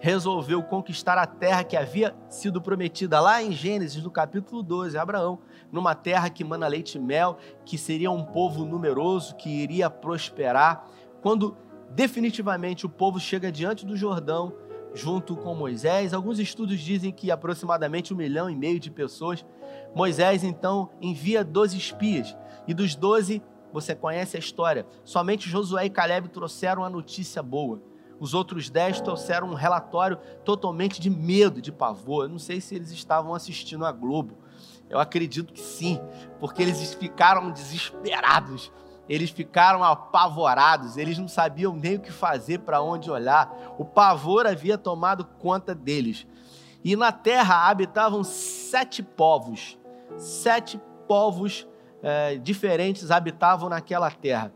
resolveu 0.00 0.62
conquistar 0.62 1.18
a 1.18 1.26
terra 1.26 1.64
que 1.64 1.76
havia 1.76 2.16
sido 2.30 2.62
prometida 2.62 3.20
lá 3.20 3.42
em 3.42 3.52
Gênesis, 3.52 4.02
no 4.02 4.10
capítulo 4.10 4.62
12, 4.62 4.96
Abraão, 4.96 5.38
numa 5.74 5.94
terra 5.94 6.30
que 6.30 6.44
mana 6.44 6.68
leite 6.68 6.96
e 6.96 7.00
mel, 7.00 7.36
que 7.64 7.76
seria 7.76 8.10
um 8.10 8.24
povo 8.24 8.64
numeroso, 8.64 9.34
que 9.34 9.50
iria 9.50 9.90
prosperar. 9.90 10.86
Quando 11.20 11.56
definitivamente 11.90 12.86
o 12.86 12.88
povo 12.88 13.18
chega 13.18 13.50
diante 13.50 13.84
do 13.84 13.96
Jordão, 13.96 14.54
junto 14.94 15.36
com 15.36 15.54
Moisés. 15.54 16.14
Alguns 16.14 16.38
estudos 16.38 16.80
dizem 16.80 17.10
que 17.10 17.30
aproximadamente 17.30 18.14
um 18.14 18.16
milhão 18.16 18.48
e 18.48 18.54
meio 18.54 18.78
de 18.78 18.90
pessoas. 18.90 19.44
Moisés 19.94 20.44
então 20.44 20.90
envia 21.02 21.44
12 21.44 21.76
espias, 21.76 22.36
e 22.66 22.72
dos 22.72 22.94
12, 22.94 23.42
você 23.72 23.94
conhece 23.94 24.36
a 24.36 24.40
história, 24.40 24.86
somente 25.02 25.50
Josué 25.50 25.86
e 25.86 25.90
Caleb 25.90 26.28
trouxeram 26.28 26.84
a 26.84 26.88
notícia 26.88 27.42
boa. 27.42 27.82
Os 28.20 28.32
outros 28.32 28.70
dez 28.70 29.00
trouxeram 29.00 29.48
um 29.48 29.54
relatório 29.54 30.18
totalmente 30.44 31.00
de 31.00 31.10
medo, 31.10 31.60
de 31.60 31.72
pavor. 31.72 32.24
Eu 32.24 32.28
não 32.28 32.38
sei 32.38 32.60
se 32.60 32.74
eles 32.74 32.92
estavam 32.92 33.34
assistindo 33.34 33.84
a 33.84 33.90
Globo. 33.90 34.38
Eu 34.88 34.98
acredito 34.98 35.52
que 35.52 35.60
sim, 35.60 36.00
porque 36.38 36.62
eles 36.62 36.94
ficaram 36.94 37.50
desesperados 37.50 38.72
eles 39.08 39.30
ficaram 39.30 39.82
apavorados, 39.84 40.96
eles 40.96 41.18
não 41.18 41.28
sabiam 41.28 41.74
nem 41.74 41.96
o 41.96 42.00
que 42.00 42.12
fazer, 42.12 42.60
para 42.60 42.80
onde 42.80 43.10
olhar. 43.10 43.74
O 43.78 43.84
pavor 43.84 44.46
havia 44.46 44.78
tomado 44.78 45.24
conta 45.24 45.74
deles. 45.74 46.26
E 46.82 46.96
na 46.96 47.12
terra 47.12 47.68
habitavam 47.68 48.24
sete 48.24 49.02
povos, 49.02 49.78
sete 50.16 50.80
povos 51.06 51.66
é, 52.02 52.36
diferentes 52.36 53.10
habitavam 53.10 53.68
naquela 53.68 54.10
terra. 54.10 54.52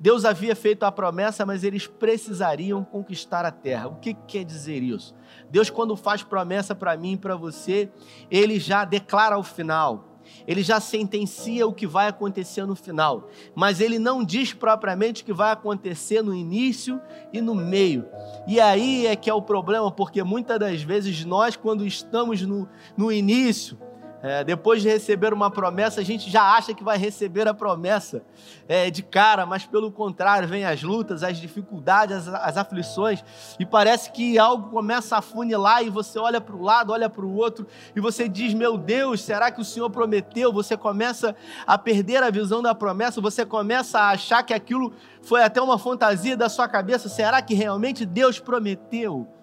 Deus 0.00 0.24
havia 0.24 0.56
feito 0.56 0.84
a 0.84 0.90
promessa, 0.90 1.44
mas 1.44 1.62
eles 1.62 1.86
precisariam 1.86 2.82
conquistar 2.82 3.44
a 3.44 3.50
terra. 3.50 3.88
O 3.88 3.96
que 3.96 4.14
quer 4.14 4.44
dizer 4.44 4.82
isso? 4.82 5.14
Deus, 5.50 5.68
quando 5.68 5.94
faz 5.94 6.22
promessa 6.22 6.74
para 6.74 6.96
mim 6.96 7.12
e 7.12 7.18
para 7.18 7.36
você, 7.36 7.90
ele 8.30 8.58
já 8.58 8.84
declara 8.84 9.38
o 9.38 9.42
final 9.42 10.10
ele 10.46 10.62
já 10.62 10.80
sentencia 10.80 11.66
o 11.66 11.72
que 11.72 11.86
vai 11.86 12.08
acontecer 12.08 12.64
no 12.66 12.74
final, 12.74 13.28
mas 13.54 13.80
ele 13.80 13.98
não 13.98 14.24
diz 14.24 14.52
propriamente 14.52 15.22
o 15.22 15.24
que 15.24 15.32
vai 15.32 15.52
acontecer 15.52 16.22
no 16.22 16.34
início 16.34 17.00
e 17.32 17.40
no 17.40 17.54
meio. 17.54 18.06
E 18.46 18.60
aí 18.60 19.06
é 19.06 19.16
que 19.16 19.30
é 19.30 19.34
o 19.34 19.42
problema, 19.42 19.90
porque 19.90 20.22
muitas 20.22 20.58
das 20.58 20.82
vezes 20.82 21.24
nós, 21.24 21.56
quando 21.56 21.86
estamos 21.86 22.42
no, 22.42 22.68
no 22.96 23.12
início, 23.12 23.78
é, 24.22 24.44
depois 24.44 24.82
de 24.82 24.88
receber 24.88 25.32
uma 25.32 25.50
promessa, 25.50 26.00
a 26.00 26.04
gente 26.04 26.28
já 26.28 26.42
acha 26.42 26.74
que 26.74 26.84
vai 26.84 26.98
receber 26.98 27.48
a 27.48 27.54
promessa 27.54 28.22
é, 28.68 28.90
de 28.90 29.02
cara, 29.02 29.46
mas 29.46 29.64
pelo 29.64 29.90
contrário, 29.90 30.46
vem 30.46 30.64
as 30.64 30.82
lutas, 30.82 31.22
as 31.22 31.38
dificuldades, 31.38 32.28
as, 32.28 32.28
as 32.28 32.56
aflições, 32.56 33.24
e 33.58 33.64
parece 33.64 34.12
que 34.12 34.38
algo 34.38 34.68
começa 34.68 35.16
a 35.16 35.22
funilar 35.22 35.82
e 35.82 35.88
você 35.88 36.18
olha 36.18 36.40
para 36.40 36.54
o 36.54 36.62
lado, 36.62 36.92
olha 36.92 37.08
para 37.08 37.24
o 37.24 37.34
outro, 37.34 37.66
e 37.96 38.00
você 38.00 38.28
diz: 38.28 38.52
Meu 38.52 38.76
Deus, 38.76 39.22
será 39.22 39.50
que 39.50 39.60
o 39.60 39.64
Senhor 39.64 39.88
prometeu? 39.88 40.52
Você 40.52 40.76
começa 40.76 41.34
a 41.66 41.78
perder 41.78 42.22
a 42.22 42.30
visão 42.30 42.60
da 42.60 42.74
promessa, 42.74 43.20
você 43.20 43.46
começa 43.46 43.98
a 43.98 44.10
achar 44.10 44.42
que 44.42 44.52
aquilo 44.52 44.92
foi 45.22 45.42
até 45.42 45.62
uma 45.62 45.78
fantasia 45.78 46.36
da 46.36 46.48
sua 46.48 46.68
cabeça. 46.68 47.08
Será 47.08 47.40
que 47.40 47.54
realmente 47.54 48.04
Deus 48.04 48.38
prometeu? 48.38 49.39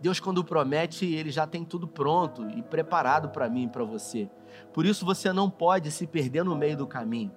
Deus, 0.00 0.18
quando 0.18 0.42
promete, 0.42 1.04
Ele 1.04 1.30
já 1.30 1.46
tem 1.46 1.64
tudo 1.64 1.86
pronto 1.86 2.48
e 2.50 2.62
preparado 2.62 3.28
para 3.28 3.48
mim 3.50 3.64
e 3.64 3.68
para 3.68 3.84
você. 3.84 4.30
Por 4.72 4.86
isso 4.86 5.04
você 5.04 5.32
não 5.32 5.50
pode 5.50 5.90
se 5.90 6.06
perder 6.06 6.44
no 6.44 6.56
meio 6.56 6.76
do 6.76 6.86
caminho. 6.86 7.32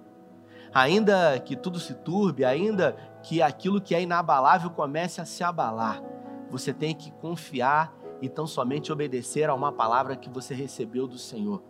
Ainda 0.72 1.38
que 1.38 1.54
tudo 1.54 1.78
se 1.78 1.94
turbe, 1.94 2.44
ainda 2.44 2.96
que 3.22 3.40
aquilo 3.40 3.80
que 3.80 3.94
é 3.94 4.02
inabalável 4.02 4.70
comece 4.70 5.20
a 5.20 5.24
se 5.24 5.44
abalar, 5.44 6.02
você 6.50 6.72
tem 6.72 6.94
que 6.94 7.12
confiar 7.12 7.94
e 8.20 8.28
tão 8.28 8.46
somente 8.46 8.90
obedecer 8.90 9.48
a 9.48 9.54
uma 9.54 9.70
palavra 9.70 10.16
que 10.16 10.30
você 10.30 10.54
recebeu 10.54 11.06
do 11.06 11.18
Senhor. 11.18 11.62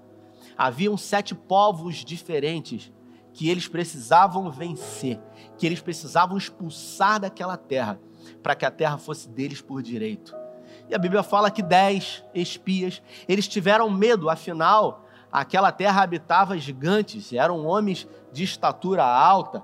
Haviam 0.56 0.96
sete 0.96 1.34
povos 1.34 1.96
diferentes 2.04 2.92
que 3.32 3.50
eles 3.50 3.66
precisavam 3.66 4.50
vencer, 4.50 5.20
que 5.58 5.66
eles 5.66 5.80
precisavam 5.80 6.38
expulsar 6.38 7.20
daquela 7.20 7.56
terra, 7.56 8.00
para 8.42 8.54
que 8.54 8.64
a 8.64 8.70
terra 8.70 8.96
fosse 8.96 9.28
deles 9.28 9.60
por 9.60 9.82
direito. 9.82 10.43
E 10.88 10.94
a 10.94 10.98
Bíblia 10.98 11.22
fala 11.22 11.50
que 11.50 11.62
dez 11.62 12.22
espias, 12.34 13.02
eles 13.28 13.48
tiveram 13.48 13.88
medo, 13.90 14.28
afinal, 14.28 15.04
aquela 15.32 15.72
terra 15.72 16.02
habitava 16.02 16.58
gigantes, 16.58 17.32
eram 17.32 17.66
homens 17.66 18.06
de 18.32 18.44
estatura 18.44 19.02
alta. 19.04 19.60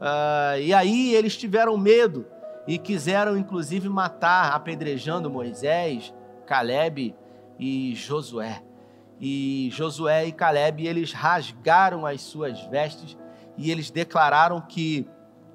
Uh, 0.00 0.58
e 0.60 0.74
aí 0.74 1.14
eles 1.14 1.36
tiveram 1.36 1.76
medo 1.78 2.26
e 2.66 2.78
quiseram, 2.78 3.36
inclusive, 3.36 3.88
matar, 3.88 4.52
apedrejando 4.52 5.30
Moisés, 5.30 6.12
Caleb 6.46 7.14
e 7.58 7.94
Josué. 7.94 8.62
E 9.20 9.70
Josué 9.72 10.26
e 10.26 10.32
Caleb, 10.32 10.86
eles 10.86 11.12
rasgaram 11.12 12.04
as 12.04 12.20
suas 12.20 12.60
vestes 12.66 13.16
e 13.56 13.70
eles 13.70 13.90
declararam 13.90 14.60
que 14.60 15.06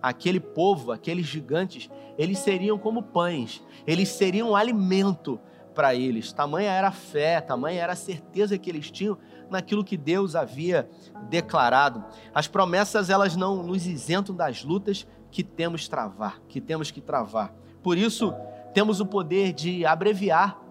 aquele 0.02 0.40
povo, 0.40 0.92
aqueles 0.92 1.26
gigantes, 1.26 1.90
eles 2.20 2.40
seriam 2.40 2.78
como 2.78 3.02
pães, 3.02 3.64
eles 3.88 4.10
seriam 4.10 4.50
um 4.50 4.56
alimento 4.56 5.40
para 5.74 5.96
eles. 5.96 6.34
Tamanha 6.34 6.70
era 6.70 6.90
a 6.90 6.92
fé, 6.92 7.40
tamanha 7.40 7.82
era 7.82 7.94
a 7.94 7.96
certeza 7.96 8.58
que 8.58 8.70
eles 8.70 8.92
tinham 8.92 9.18
naquilo 9.50 9.86
que 9.86 9.96
Deus 9.96 10.36
havia 10.36 10.90
declarado. 11.30 12.04
As 12.36 12.46
promessas, 12.46 13.10
elas 13.10 13.38
não 13.38 13.64
nos 13.64 13.88
isentam 13.88 14.36
das 14.36 14.66
lutas 14.66 15.08
que 15.32 15.46
temos 15.46 15.88
travar, 15.88 16.42
que 16.50 16.60
temos 16.60 16.92
que 16.92 17.00
travar. 17.00 17.56
Por 17.82 17.98
isso, 17.98 18.34
temos 18.74 19.00
o 19.00 19.06
poder 19.06 19.54
de 19.54 19.86
abreviar, 19.86 20.62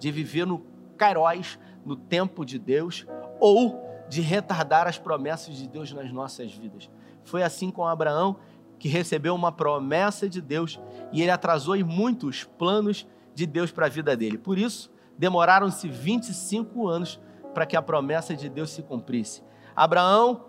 de 0.00 0.10
viver 0.10 0.44
no 0.44 0.66
Kairos, 0.96 1.56
no 1.86 1.94
tempo 1.94 2.44
de 2.44 2.58
Deus, 2.58 3.06
ou 3.38 3.80
de 4.08 4.20
retardar 4.20 4.88
as 4.88 4.98
promessas 4.98 5.54
de 5.54 5.68
Deus 5.68 5.92
nas 5.92 6.12
nossas 6.12 6.52
vidas. 6.52 6.90
Foi 7.22 7.44
assim 7.44 7.70
com 7.70 7.86
Abraão, 7.86 8.36
que 8.78 8.88
recebeu 8.88 9.34
uma 9.34 9.52
promessa 9.52 10.28
de 10.28 10.40
Deus 10.40 10.80
e 11.12 11.22
ele 11.22 11.30
atrasou 11.30 11.76
em 11.76 11.82
muitos 11.82 12.44
planos 12.44 13.06
de 13.34 13.46
Deus 13.46 13.70
para 13.70 13.86
a 13.86 13.88
vida 13.88 14.16
dele. 14.16 14.38
Por 14.38 14.58
isso, 14.58 14.90
demoraram-se 15.18 15.88
25 15.88 16.86
anos 16.88 17.20
para 17.52 17.66
que 17.66 17.76
a 17.76 17.82
promessa 17.82 18.34
de 18.34 18.48
Deus 18.48 18.70
se 18.70 18.82
cumprisse. 18.82 19.42
Abraão, 19.74 20.44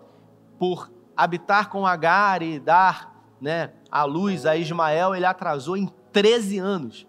por 0.58 0.90
habitar 1.16 1.68
com 1.68 1.86
Agar 1.86 2.42
e 2.42 2.58
dar 2.58 3.14
né, 3.40 3.72
a 3.90 4.04
luz 4.04 4.44
a 4.46 4.56
Ismael, 4.56 5.14
ele 5.14 5.24
atrasou 5.24 5.76
em 5.76 5.88
13 6.12 6.58
anos 6.58 7.06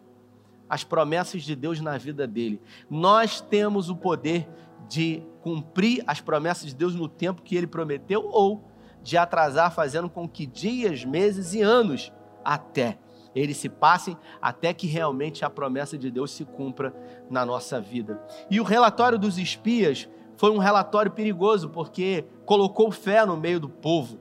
as 0.70 0.84
promessas 0.84 1.44
de 1.44 1.56
Deus 1.56 1.80
na 1.80 1.98
vida 1.98 2.28
dele. 2.28 2.62
Nós 2.90 3.40
temos 3.40 3.90
o 3.90 3.96
poder 3.96 4.48
de 4.88 5.24
cumprir 5.42 6.04
as 6.06 6.22
promessas 6.22 6.68
de 6.70 6.76
Deus 6.76 6.96
no 6.96 7.08
tempo 7.08 7.42
que 7.42 7.56
ele 7.56 7.68
prometeu 7.68 8.26
ou 8.26 8.70
de 9.08 9.18
atrasar, 9.18 9.72
fazendo 9.72 10.10
com 10.10 10.28
que 10.28 10.46
dias, 10.46 11.06
meses 11.06 11.54
e 11.54 11.62
anos 11.62 12.12
até 12.44 12.98
eles 13.34 13.56
se 13.56 13.70
passem 13.70 14.18
até 14.42 14.74
que 14.74 14.86
realmente 14.86 15.46
a 15.46 15.50
promessa 15.50 15.98
de 15.98 16.12
Deus 16.12 16.32
se 16.32 16.44
cumpra 16.44 16.94
na 17.30 17.46
nossa 17.46 17.80
vida. 17.80 18.22
E 18.50 18.60
o 18.60 18.64
relatório 18.64 19.18
dos 19.18 19.38
espias 19.38 20.10
foi 20.36 20.52
um 20.52 20.58
relatório 20.58 21.12
perigoso 21.12 21.70
porque 21.70 22.26
colocou 22.46 22.92
fé 22.92 23.26
no 23.26 23.38
meio 23.38 23.60
do 23.60 23.70
povo. 23.70 24.20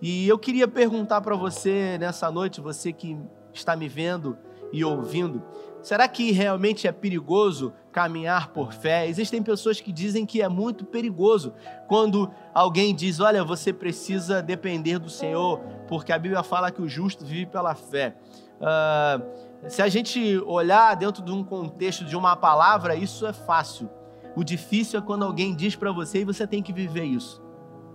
E 0.00 0.26
eu 0.28 0.38
queria 0.38 0.66
perguntar 0.66 1.20
para 1.20 1.36
você 1.36 1.98
nessa 1.98 2.30
noite, 2.30 2.60
você 2.60 2.90
que 2.90 3.18
está 3.52 3.76
me 3.76 3.88
vendo 3.88 4.38
e 4.72 4.82
ouvindo, 4.82 5.42
será 5.82 6.08
que 6.08 6.32
realmente 6.32 6.86
é 6.86 6.92
perigoso 6.92 7.72
caminhar 7.90 8.48
por 8.48 8.72
fé? 8.72 9.06
Existem 9.06 9.42
pessoas 9.42 9.80
que 9.80 9.92
dizem 9.92 10.24
que 10.24 10.40
é 10.40 10.48
muito 10.48 10.84
perigoso 10.84 11.52
quando 11.88 12.30
alguém 12.54 12.94
diz: 12.94 13.20
Olha, 13.20 13.44
você 13.44 13.72
precisa 13.72 14.42
depender 14.42 14.98
do 14.98 15.10
Senhor, 15.10 15.58
porque 15.88 16.12
a 16.12 16.18
Bíblia 16.18 16.42
fala 16.42 16.70
que 16.70 16.80
o 16.80 16.88
justo 16.88 17.24
vive 17.24 17.46
pela 17.46 17.74
fé. 17.74 18.16
Uh, 18.60 19.68
se 19.68 19.82
a 19.82 19.88
gente 19.88 20.38
olhar 20.46 20.94
dentro 20.94 21.22
de 21.22 21.32
um 21.32 21.44
contexto 21.44 22.04
de 22.04 22.16
uma 22.16 22.36
palavra, 22.36 22.94
isso 22.94 23.26
é 23.26 23.32
fácil. 23.32 23.90
O 24.34 24.42
difícil 24.42 24.98
é 24.98 25.02
quando 25.02 25.24
alguém 25.24 25.54
diz 25.54 25.76
para 25.76 25.92
você 25.92 26.20
e 26.20 26.24
você 26.24 26.46
tem 26.46 26.62
que 26.62 26.72
viver 26.72 27.04
isso. 27.04 27.42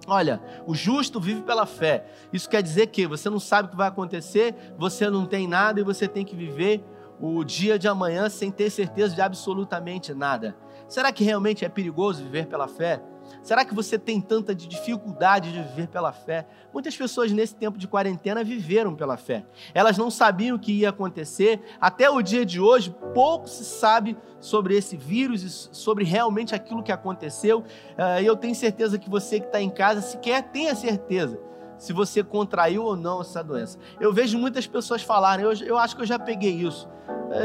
Olha, 0.06 0.42
o 0.66 0.74
justo 0.74 1.20
vive 1.20 1.42
pela 1.42 1.66
fé. 1.66 2.06
Isso 2.32 2.50
quer 2.50 2.62
dizer 2.62 2.88
que 2.88 3.06
você 3.06 3.30
não 3.30 3.40
sabe 3.40 3.68
o 3.68 3.72
que 3.72 3.78
vai 3.78 3.90
acontecer, 3.90 4.56
você 4.78 5.10
não 5.10 5.26
tem 5.26 5.48
nada 5.48 5.82
e 5.82 5.84
você 5.84 6.08
tem 6.08 6.24
que 6.24 6.36
viver 6.36 6.82
o 7.20 7.44
dia 7.44 7.78
de 7.78 7.88
amanhã 7.88 8.30
sem 8.30 8.52
ter 8.52 8.70
certeza 8.70 9.16
de 9.16 9.22
absolutamente 9.22 10.14
nada. 10.14 10.56
Será 10.88 11.12
que 11.12 11.24
realmente 11.24 11.66
é 11.66 11.70
perigoso 11.70 12.24
viver 12.24 12.48
pela 12.48 12.68
fé? 12.68 13.02
Será 13.42 13.66
que 13.66 13.74
você 13.74 14.00
tem 14.00 14.22
tanta 14.22 14.56
dificuldade 14.56 15.52
de 15.52 15.62
viver 15.62 15.88
pela 15.88 16.14
fé? 16.14 16.48
Muitas 16.74 16.96
pessoas 16.96 17.32
nesse 17.32 17.56
tempo 17.56 17.78
de 17.78 17.88
quarentena 17.88 18.44
viveram 18.44 18.96
pela 18.96 19.18
fé. 19.18 19.46
Elas 19.74 19.98
não 19.98 20.10
sabiam 20.10 20.56
o 20.56 20.60
que 20.60 20.72
ia 20.72 20.90
acontecer. 20.90 21.62
Até 21.80 22.10
o 22.10 22.22
dia 22.22 22.46
de 22.46 22.62
hoje, 22.62 22.96
pouco 23.14 23.50
se 23.50 23.66
sabe 23.66 24.18
sobre 24.40 24.78
esse 24.78 24.96
vírus 24.96 25.44
e 25.44 25.50
sobre 25.50 26.06
realmente 26.06 26.56
aquilo 26.56 26.84
que 26.84 26.92
aconteceu. 26.92 27.66
Ah, 27.98 28.22
e 28.22 28.26
eu 28.26 28.38
tenho 28.38 28.56
certeza 28.56 28.98
que 28.98 29.10
você 29.10 29.42
que 29.42 29.48
está 29.48 29.62
em 29.62 29.70
casa 29.70 30.02
sequer 30.02 30.44
tem 30.44 30.70
a 30.70 30.76
certeza 30.76 31.38
se 31.78 31.94
você 31.94 32.24
contraiu 32.24 32.84
ou 32.84 32.96
não 32.96 33.22
essa 33.22 33.44
doença. 33.44 33.78
Eu 34.00 34.14
vejo 34.14 34.38
muitas 34.38 34.66
pessoas 34.66 35.02
falarem, 35.02 35.46
eu, 35.46 35.54
eu 35.66 35.78
acho 35.78 35.96
que 35.96 36.02
eu 36.02 36.06
já 36.06 36.18
peguei 36.18 36.54
isso. 36.54 36.88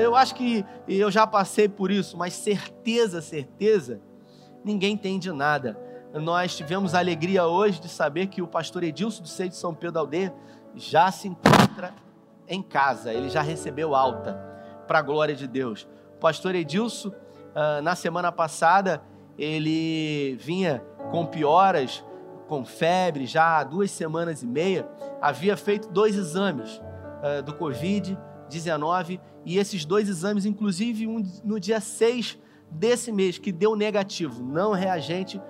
Eu 0.00 0.14
acho 0.14 0.34
que 0.34 0.64
eu 0.88 1.10
já 1.10 1.26
passei 1.26 1.68
por 1.68 1.90
isso, 1.90 2.16
mas 2.16 2.34
certeza, 2.34 3.20
certeza 3.20 4.00
ninguém 4.64 4.96
tem 4.96 5.18
de 5.18 5.32
nada. 5.32 5.78
Nós 6.14 6.56
tivemos 6.56 6.94
a 6.94 6.98
alegria 6.98 7.46
hoje 7.46 7.80
de 7.80 7.88
saber 7.88 8.26
que 8.26 8.42
o 8.42 8.46
pastor 8.46 8.82
Edilson 8.82 9.22
do 9.22 9.28
Seio 9.28 9.48
de 9.48 9.56
São 9.56 9.74
Pedro 9.74 10.00
Aldeia 10.00 10.34
já 10.74 11.10
se 11.10 11.28
encontra 11.28 11.94
em 12.46 12.62
casa, 12.62 13.12
ele 13.12 13.28
já 13.28 13.40
recebeu 13.40 13.94
alta, 13.94 14.34
para 14.86 14.98
a 14.98 15.02
glória 15.02 15.34
de 15.34 15.46
Deus. 15.46 15.88
O 16.16 16.18
pastor 16.18 16.54
Edilson, 16.54 17.12
ah, 17.54 17.80
na 17.80 17.94
semana 17.94 18.30
passada, 18.30 19.02
ele 19.38 20.36
vinha 20.36 20.84
com 21.10 21.24
pioras, 21.24 22.04
com 22.52 22.66
febre, 22.66 23.24
já 23.24 23.60
há 23.60 23.64
duas 23.64 23.90
semanas 23.90 24.42
e 24.42 24.46
meia, 24.46 24.86
havia 25.22 25.56
feito 25.56 25.88
dois 25.88 26.14
exames 26.14 26.82
ah, 27.22 27.40
do 27.40 27.54
Covid-19, 27.54 29.18
e 29.46 29.56
esses 29.56 29.86
dois 29.86 30.06
exames, 30.06 30.44
inclusive 30.44 31.06
um 31.06 31.24
no 31.42 31.58
dia 31.58 31.80
6 31.80 32.38
desse 32.70 33.10
mês 33.10 33.38
que 33.38 33.50
deu 33.50 33.74
negativo, 33.74 34.44
não 34.44 34.72
reagente 34.72 35.40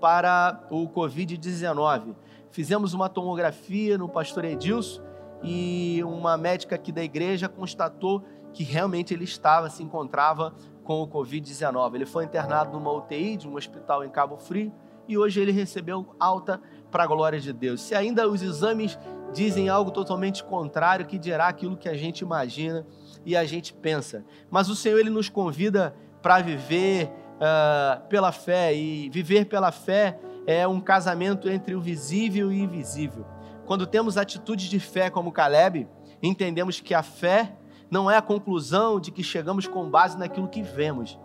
para 0.00 0.64
o 0.70 0.88
Covid-19. 0.88 2.14
Fizemos 2.52 2.94
uma 2.94 3.08
tomografia 3.08 3.98
no 3.98 4.08
pastor 4.08 4.44
Edilson 4.44 5.02
e 5.42 6.04
uma 6.04 6.36
médica 6.36 6.76
aqui 6.76 6.92
da 6.92 7.02
igreja 7.02 7.48
constatou 7.48 8.22
que 8.52 8.62
realmente 8.62 9.12
ele 9.12 9.24
estava, 9.24 9.68
se 9.68 9.82
encontrava 9.82 10.54
com 10.84 11.02
o 11.02 11.08
Covid-19. 11.08 11.96
Ele 11.96 12.06
foi 12.06 12.24
internado 12.24 12.70
numa 12.78 12.92
UTI 12.92 13.38
de 13.38 13.48
um 13.48 13.56
hospital 13.56 14.04
em 14.04 14.08
Cabo 14.08 14.36
Frio 14.36 14.72
e 15.08 15.18
hoje 15.18 15.40
ele 15.40 15.52
recebeu 15.52 16.14
alta 16.18 16.60
para 16.90 17.04
a 17.04 17.06
glória 17.06 17.40
de 17.40 17.52
Deus. 17.52 17.80
Se 17.80 17.94
ainda 17.94 18.28
os 18.28 18.42
exames 18.42 18.98
dizem 19.32 19.68
algo 19.68 19.90
totalmente 19.90 20.44
contrário, 20.44 21.06
que 21.06 21.18
dirá 21.18 21.48
aquilo 21.48 21.76
que 21.76 21.88
a 21.88 21.96
gente 21.96 22.20
imagina 22.20 22.86
e 23.26 23.36
a 23.36 23.44
gente 23.44 23.74
pensa. 23.74 24.24
Mas 24.50 24.68
o 24.68 24.76
Senhor 24.76 24.98
ele 24.98 25.10
nos 25.10 25.28
convida 25.28 25.94
para 26.22 26.40
viver 26.40 27.10
uh, 27.34 28.06
pela 28.08 28.32
fé. 28.32 28.74
E 28.74 29.10
viver 29.10 29.46
pela 29.46 29.72
fé 29.72 30.18
é 30.46 30.66
um 30.66 30.80
casamento 30.80 31.48
entre 31.48 31.74
o 31.74 31.80
visível 31.80 32.52
e 32.52 32.60
o 32.60 32.64
invisível. 32.64 33.26
Quando 33.66 33.86
temos 33.86 34.16
atitudes 34.16 34.68
de 34.68 34.78
fé 34.78 35.10
como 35.10 35.32
Caleb, 35.32 35.88
entendemos 36.22 36.80
que 36.80 36.94
a 36.94 37.02
fé 37.02 37.56
não 37.90 38.10
é 38.10 38.16
a 38.16 38.22
conclusão 38.22 39.00
de 39.00 39.10
que 39.10 39.22
chegamos 39.22 39.66
com 39.66 39.88
base 39.88 40.18
naquilo 40.18 40.48
que 40.48 40.62
vemos, 40.62 41.18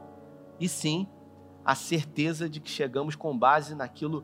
e 0.59 0.67
sim 0.67 1.07
a 1.63 1.75
certeza 1.75 2.49
de 2.49 2.59
que 2.59 2.69
chegamos 2.69 3.15
com 3.15 3.37
base 3.37 3.75
naquilo 3.75 4.23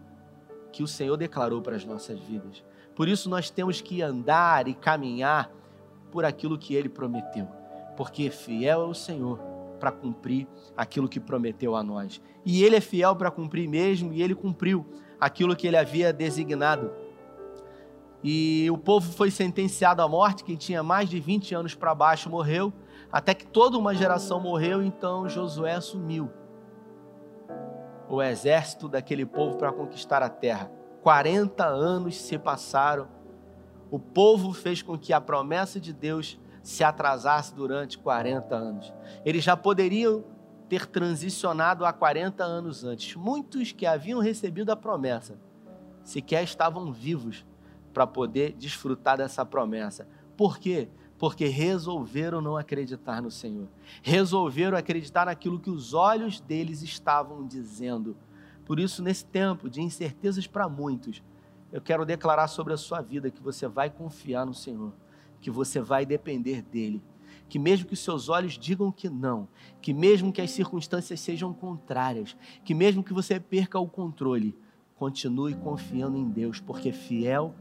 que 0.72 0.84
o 0.84 0.88
Senhor 0.88 1.16
declarou 1.16 1.62
para 1.62 1.76
as 1.76 1.86
nossas 1.86 2.20
vidas. 2.20 2.64
Por 2.96 3.08
isso 3.08 3.30
nós 3.30 3.50
temos 3.50 3.82
que 3.82 4.02
andar 4.02 4.68
e 4.68 4.74
caminhar 4.74 5.52
por 6.12 6.26
aquilo 6.26 6.58
que 6.58 6.74
ele 6.74 6.90
prometeu, 6.90 7.48
porque 7.98 8.30
fiel 8.30 8.82
é 8.82 8.86
o 8.86 8.94
Senhor 8.94 9.40
para 9.80 9.92
cumprir 9.92 10.48
aquilo 10.76 11.10
que 11.10 11.20
prometeu 11.20 11.76
a 11.76 11.84
nós. 11.84 12.22
E 12.46 12.64
ele 12.64 12.76
é 12.76 12.82
fiel 12.82 13.16
para 13.16 13.30
cumprir 13.30 13.68
mesmo, 13.68 14.14
e 14.14 14.22
ele 14.22 14.34
cumpriu 14.34 14.86
aquilo 15.20 15.56
que 15.56 15.68
ele 15.68 15.78
havia 15.78 16.14
designado. 16.14 16.92
E 18.24 18.68
o 18.72 18.78
povo 18.78 19.12
foi 19.12 19.30
sentenciado 19.30 20.02
à 20.02 20.08
morte, 20.08 20.44
quem 20.44 20.56
tinha 20.56 20.82
mais 20.82 21.10
de 21.10 21.20
20 21.20 21.54
anos 21.54 21.76
para 21.76 21.94
baixo 21.94 22.30
morreu, 22.30 22.74
até 23.12 23.34
que 23.34 23.46
toda 23.46 23.78
uma 23.78 23.94
geração 23.94 24.40
morreu, 24.40 24.82
então 24.82 25.30
Josué 25.30 25.76
assumiu 25.76 26.30
o 28.10 28.22
exército 28.22 28.88
daquele 28.88 29.26
povo 29.26 29.58
para 29.58 29.72
conquistar 29.72 30.22
a 30.22 30.30
terra. 30.30 30.72
40 31.02 31.66
anos 31.66 32.16
se 32.16 32.38
passaram. 32.38 33.08
O 33.92 34.00
povo 34.00 34.54
fez 34.54 34.82
com 34.82 34.98
que 34.98 35.14
a 35.14 35.22
promessa 35.22 35.80
de 35.80 35.94
Deus 35.94 36.40
se 36.64 36.84
atrasasse 36.84 37.54
durante 37.54 37.98
40 37.98 38.56
anos. 38.56 38.94
Eles 39.24 39.44
já 39.44 39.56
poderiam 39.56 40.24
ter 40.68 40.88
transicionado 40.88 41.86
há 41.86 41.94
40 41.94 42.44
anos 42.44 42.84
antes. 42.84 43.16
Muitos 43.16 43.72
que 43.72 43.86
haviam 43.86 44.20
recebido 44.20 44.72
a 44.72 44.76
promessa 44.76 45.38
sequer 46.04 46.44
estavam 46.44 46.92
vivos 46.92 47.46
para 47.94 48.06
poder 48.06 48.54
desfrutar 48.54 49.18
dessa 49.18 49.46
promessa. 49.46 50.08
Por 50.36 50.60
quê? 50.60 50.90
Porque 51.18 51.46
resolveram 51.46 52.42
não 52.42 52.58
acreditar 52.58 53.22
no 53.22 53.32
Senhor. 53.32 53.68
Resolveram 54.02 54.78
acreditar 54.78 55.26
naquilo 55.26 55.60
que 55.60 55.70
os 55.70 55.94
olhos 55.94 56.40
deles 56.40 56.82
estavam 56.82 57.46
dizendo. 57.46 58.18
Por 58.66 58.80
isso, 58.80 59.02
nesse 59.02 59.26
tempo 59.26 59.70
de 59.70 59.82
incertezas 59.82 60.48
para 60.48 60.68
muitos, 60.68 61.24
eu 61.72 61.82
quero 61.82 62.06
declarar 62.06 62.48
sobre 62.48 62.74
a 62.74 62.78
sua 62.78 63.02
vida 63.02 63.32
que 63.32 63.42
você 63.42 63.68
vai 63.68 63.90
confiar 63.90 64.46
no 64.46 64.54
Senhor 64.54 64.92
que 65.46 65.52
você 65.52 65.80
vai 65.80 66.08
depender 66.08 66.64
dele. 66.64 67.04
Que 67.48 67.60
mesmo 67.60 67.86
que 67.86 67.94
os 67.94 68.00
seus 68.00 68.30
olhos 68.30 68.58
digam 68.58 68.92
que 68.92 69.08
não, 69.08 69.48
que 69.80 69.94
mesmo 69.94 70.34
que 70.34 70.42
as 70.42 70.50
circunstâncias 70.50 71.20
sejam 71.20 71.54
contrárias, 71.54 72.36
que 72.64 72.74
mesmo 72.74 73.04
que 73.04 73.14
você 73.14 73.40
perca 73.40 73.78
o 73.78 73.88
controle, 73.88 74.58
continue 74.96 75.54
confiando 75.54 76.18
em 76.18 76.28
Deus, 76.28 76.60
porque 76.60 76.92
fiel 76.92 77.54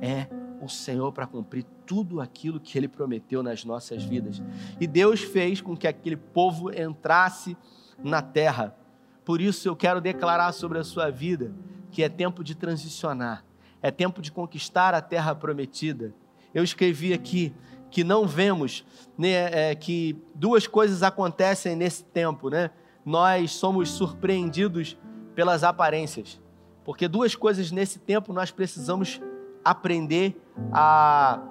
é 0.00 0.26
o 0.60 0.68
Senhor 0.68 1.12
para 1.12 1.26
cumprir 1.26 1.64
tudo 1.86 2.20
aquilo 2.20 2.58
que 2.60 2.76
ele 2.76 2.88
prometeu 2.88 3.42
nas 3.42 3.64
nossas 3.64 4.02
vidas. 4.04 4.42
E 4.80 4.86
Deus 4.86 5.20
fez 5.20 5.60
com 5.60 5.76
que 5.76 5.86
aquele 5.86 6.16
povo 6.16 6.72
entrasse 6.72 7.56
na 8.02 8.22
terra. 8.22 8.76
Por 9.24 9.40
isso 9.40 9.68
eu 9.68 9.76
quero 9.76 10.00
declarar 10.00 10.52
sobre 10.52 10.78
a 10.78 10.84
sua 10.84 11.10
vida 11.10 11.54
que 11.90 12.02
é 12.02 12.08
tempo 12.08 12.44
de 12.44 12.54
transicionar, 12.54 13.44
é 13.80 13.90
tempo 13.90 14.20
de 14.20 14.30
conquistar 14.30 14.94
a 14.94 15.00
terra 15.00 15.34
prometida 15.34 16.14
eu 16.54 16.64
escrevi 16.64 17.12
aqui 17.12 17.54
que 17.90 18.04
não 18.04 18.26
vemos 18.26 18.84
né, 19.16 19.70
é, 19.70 19.74
que 19.74 20.16
duas 20.34 20.66
coisas 20.66 21.02
acontecem 21.02 21.76
nesse 21.76 22.04
tempo, 22.04 22.50
né? 22.50 22.70
Nós 23.04 23.52
somos 23.52 23.90
surpreendidos 23.90 24.96
pelas 25.34 25.64
aparências, 25.64 26.40
porque 26.84 27.08
duas 27.08 27.34
coisas 27.34 27.70
nesse 27.70 27.98
tempo 27.98 28.32
nós 28.32 28.50
precisamos 28.50 29.20
aprender 29.64 30.36
a 30.72 31.42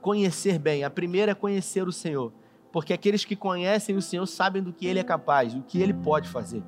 conhecer 0.00 0.58
bem. 0.58 0.84
A 0.84 0.90
primeira 0.90 1.32
é 1.32 1.34
conhecer 1.34 1.86
o 1.86 1.92
Senhor, 1.92 2.32
porque 2.72 2.92
aqueles 2.92 3.24
que 3.24 3.36
conhecem 3.36 3.96
o 3.96 4.02
Senhor 4.02 4.26
sabem 4.26 4.62
do 4.62 4.72
que 4.72 4.86
Ele 4.86 4.98
é 4.98 5.04
capaz, 5.04 5.54
do 5.54 5.62
que 5.62 5.80
Ele 5.80 5.94
pode 5.94 6.28
fazer. 6.28 6.62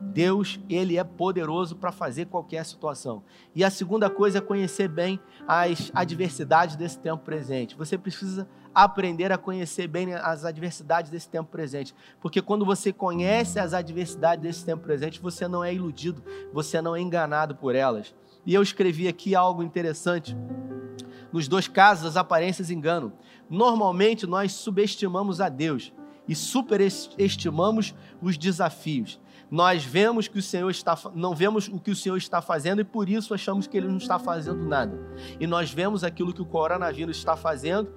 Deus, 0.00 0.60
ele 0.68 0.98
é 0.98 1.04
poderoso 1.04 1.74
para 1.76 1.90
fazer 1.90 2.26
qualquer 2.26 2.64
situação. 2.64 3.22
E 3.54 3.64
a 3.64 3.70
segunda 3.70 4.10
coisa 4.10 4.38
é 4.38 4.40
conhecer 4.40 4.88
bem 4.88 5.18
as 5.48 5.90
adversidades 5.94 6.76
desse 6.76 6.98
tempo 6.98 7.24
presente. 7.24 7.74
Você 7.76 7.96
precisa 7.96 8.46
aprender 8.74 9.32
a 9.32 9.38
conhecer 9.38 9.88
bem 9.88 10.12
as 10.12 10.44
adversidades 10.44 11.10
desse 11.10 11.30
tempo 11.30 11.50
presente, 11.50 11.94
porque 12.20 12.42
quando 12.42 12.62
você 12.62 12.92
conhece 12.92 13.58
as 13.58 13.72
adversidades 13.72 14.42
desse 14.42 14.66
tempo 14.66 14.82
presente, 14.82 15.18
você 15.18 15.48
não 15.48 15.64
é 15.64 15.72
iludido, 15.72 16.22
você 16.52 16.82
não 16.82 16.94
é 16.94 17.00
enganado 17.00 17.56
por 17.56 17.74
elas. 17.74 18.14
E 18.46 18.54
eu 18.54 18.62
escrevi 18.62 19.08
aqui 19.08 19.34
algo 19.34 19.62
interessante. 19.62 20.36
Nos 21.32 21.48
dois 21.48 21.66
casos, 21.66 22.06
as 22.06 22.16
aparências 22.16 22.70
enganam. 22.70 23.12
Normalmente, 23.50 24.26
nós 24.26 24.52
subestimamos 24.52 25.40
a 25.40 25.48
Deus 25.48 25.92
e 26.28 26.34
superestimamos 26.34 27.94
os 28.22 28.38
desafios. 28.38 29.20
Nós 29.50 29.84
vemos 29.84 30.26
que 30.26 30.38
o 30.38 30.42
Senhor 30.42 30.70
está, 30.70 30.98
não 31.14 31.34
vemos 31.34 31.68
o 31.68 31.78
que 31.78 31.90
o 31.90 31.96
Senhor 31.96 32.16
está 32.16 32.42
fazendo 32.42 32.80
e 32.80 32.84
por 32.84 33.08
isso 33.08 33.32
achamos 33.32 33.66
que 33.66 33.76
Ele 33.76 33.86
não 33.86 33.98
está 33.98 34.18
fazendo 34.18 34.64
nada. 34.66 34.98
E 35.38 35.46
nós 35.46 35.70
vemos 35.70 36.02
aquilo 36.02 36.32
que 36.32 36.42
o 36.42 36.46
coronavírus 36.46 37.16
está 37.16 37.36
fazendo 37.36 37.92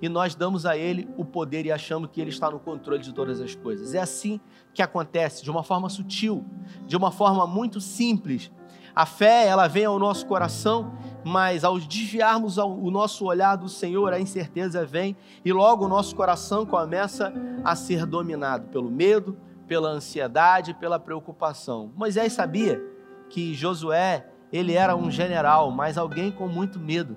e 0.00 0.08
nós 0.08 0.34
damos 0.34 0.64
a 0.64 0.76
Ele 0.76 1.08
o 1.16 1.24
poder 1.24 1.66
e 1.66 1.72
achamos 1.72 2.08
que 2.10 2.20
Ele 2.20 2.30
está 2.30 2.50
no 2.50 2.58
controle 2.58 3.02
de 3.02 3.12
todas 3.12 3.40
as 3.40 3.54
coisas. 3.54 3.94
É 3.94 4.00
assim 4.00 4.40
que 4.72 4.80
acontece, 4.80 5.42
de 5.42 5.50
uma 5.50 5.62
forma 5.62 5.90
sutil, 5.90 6.44
de 6.86 6.96
uma 6.96 7.10
forma 7.10 7.46
muito 7.46 7.80
simples. 7.80 8.50
A 8.94 9.04
fé, 9.04 9.46
ela 9.46 9.66
vem 9.66 9.84
ao 9.84 9.98
nosso 9.98 10.24
coração, 10.26 10.92
mas 11.24 11.64
ao 11.64 11.80
desviarmos 11.80 12.58
o 12.58 12.90
nosso 12.90 13.24
olhar 13.24 13.56
do 13.56 13.68
Senhor, 13.68 14.12
a 14.12 14.20
incerteza 14.20 14.86
vem 14.86 15.16
e 15.44 15.52
logo 15.52 15.84
o 15.84 15.88
nosso 15.88 16.14
coração 16.14 16.64
começa 16.64 17.32
a 17.64 17.74
ser 17.74 18.06
dominado 18.06 18.68
pelo 18.68 18.90
medo, 18.90 19.36
pela 19.66 19.88
ansiedade, 19.88 20.74
pela 20.74 21.00
preocupação. 21.00 21.90
Moisés 21.96 22.34
sabia 22.34 22.80
que 23.28 23.52
Josué, 23.52 24.28
ele 24.52 24.74
era 24.74 24.94
um 24.94 25.10
general, 25.10 25.72
mas 25.72 25.98
alguém 25.98 26.30
com 26.30 26.46
muito 26.46 26.78
medo. 26.78 27.16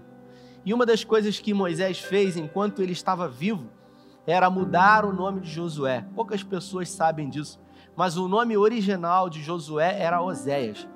E 0.65 0.73
uma 0.73 0.85
das 0.85 1.03
coisas 1.03 1.39
que 1.39 1.53
Moisés 1.53 1.99
fez 1.99 2.35
enquanto 2.35 2.81
ele 2.81 2.93
estava 2.93 3.27
vivo 3.27 3.69
era 4.25 4.49
mudar 4.49 5.05
o 5.05 5.13
nome 5.13 5.41
de 5.41 5.49
Josué. 5.51 6.05
Poucas 6.15 6.41
pessoas 6.41 6.89
sabem 6.89 7.29
disso, 7.29 7.59
mas 7.95 8.17
o 8.17 8.27
nome 8.27 8.57
original 8.57 9.29
de 9.29 9.43
Josué 9.43 9.97
era 9.99 10.21
Oséias. 10.21 10.87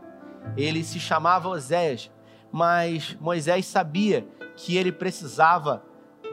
Ele 0.58 0.84
se 0.84 1.00
chamava 1.00 1.50
Oséias, 1.50 2.12
mas 2.52 3.16
Moisés 3.20 3.66
sabia 3.66 4.28
que 4.56 4.76
ele 4.78 4.92
precisava 4.92 5.84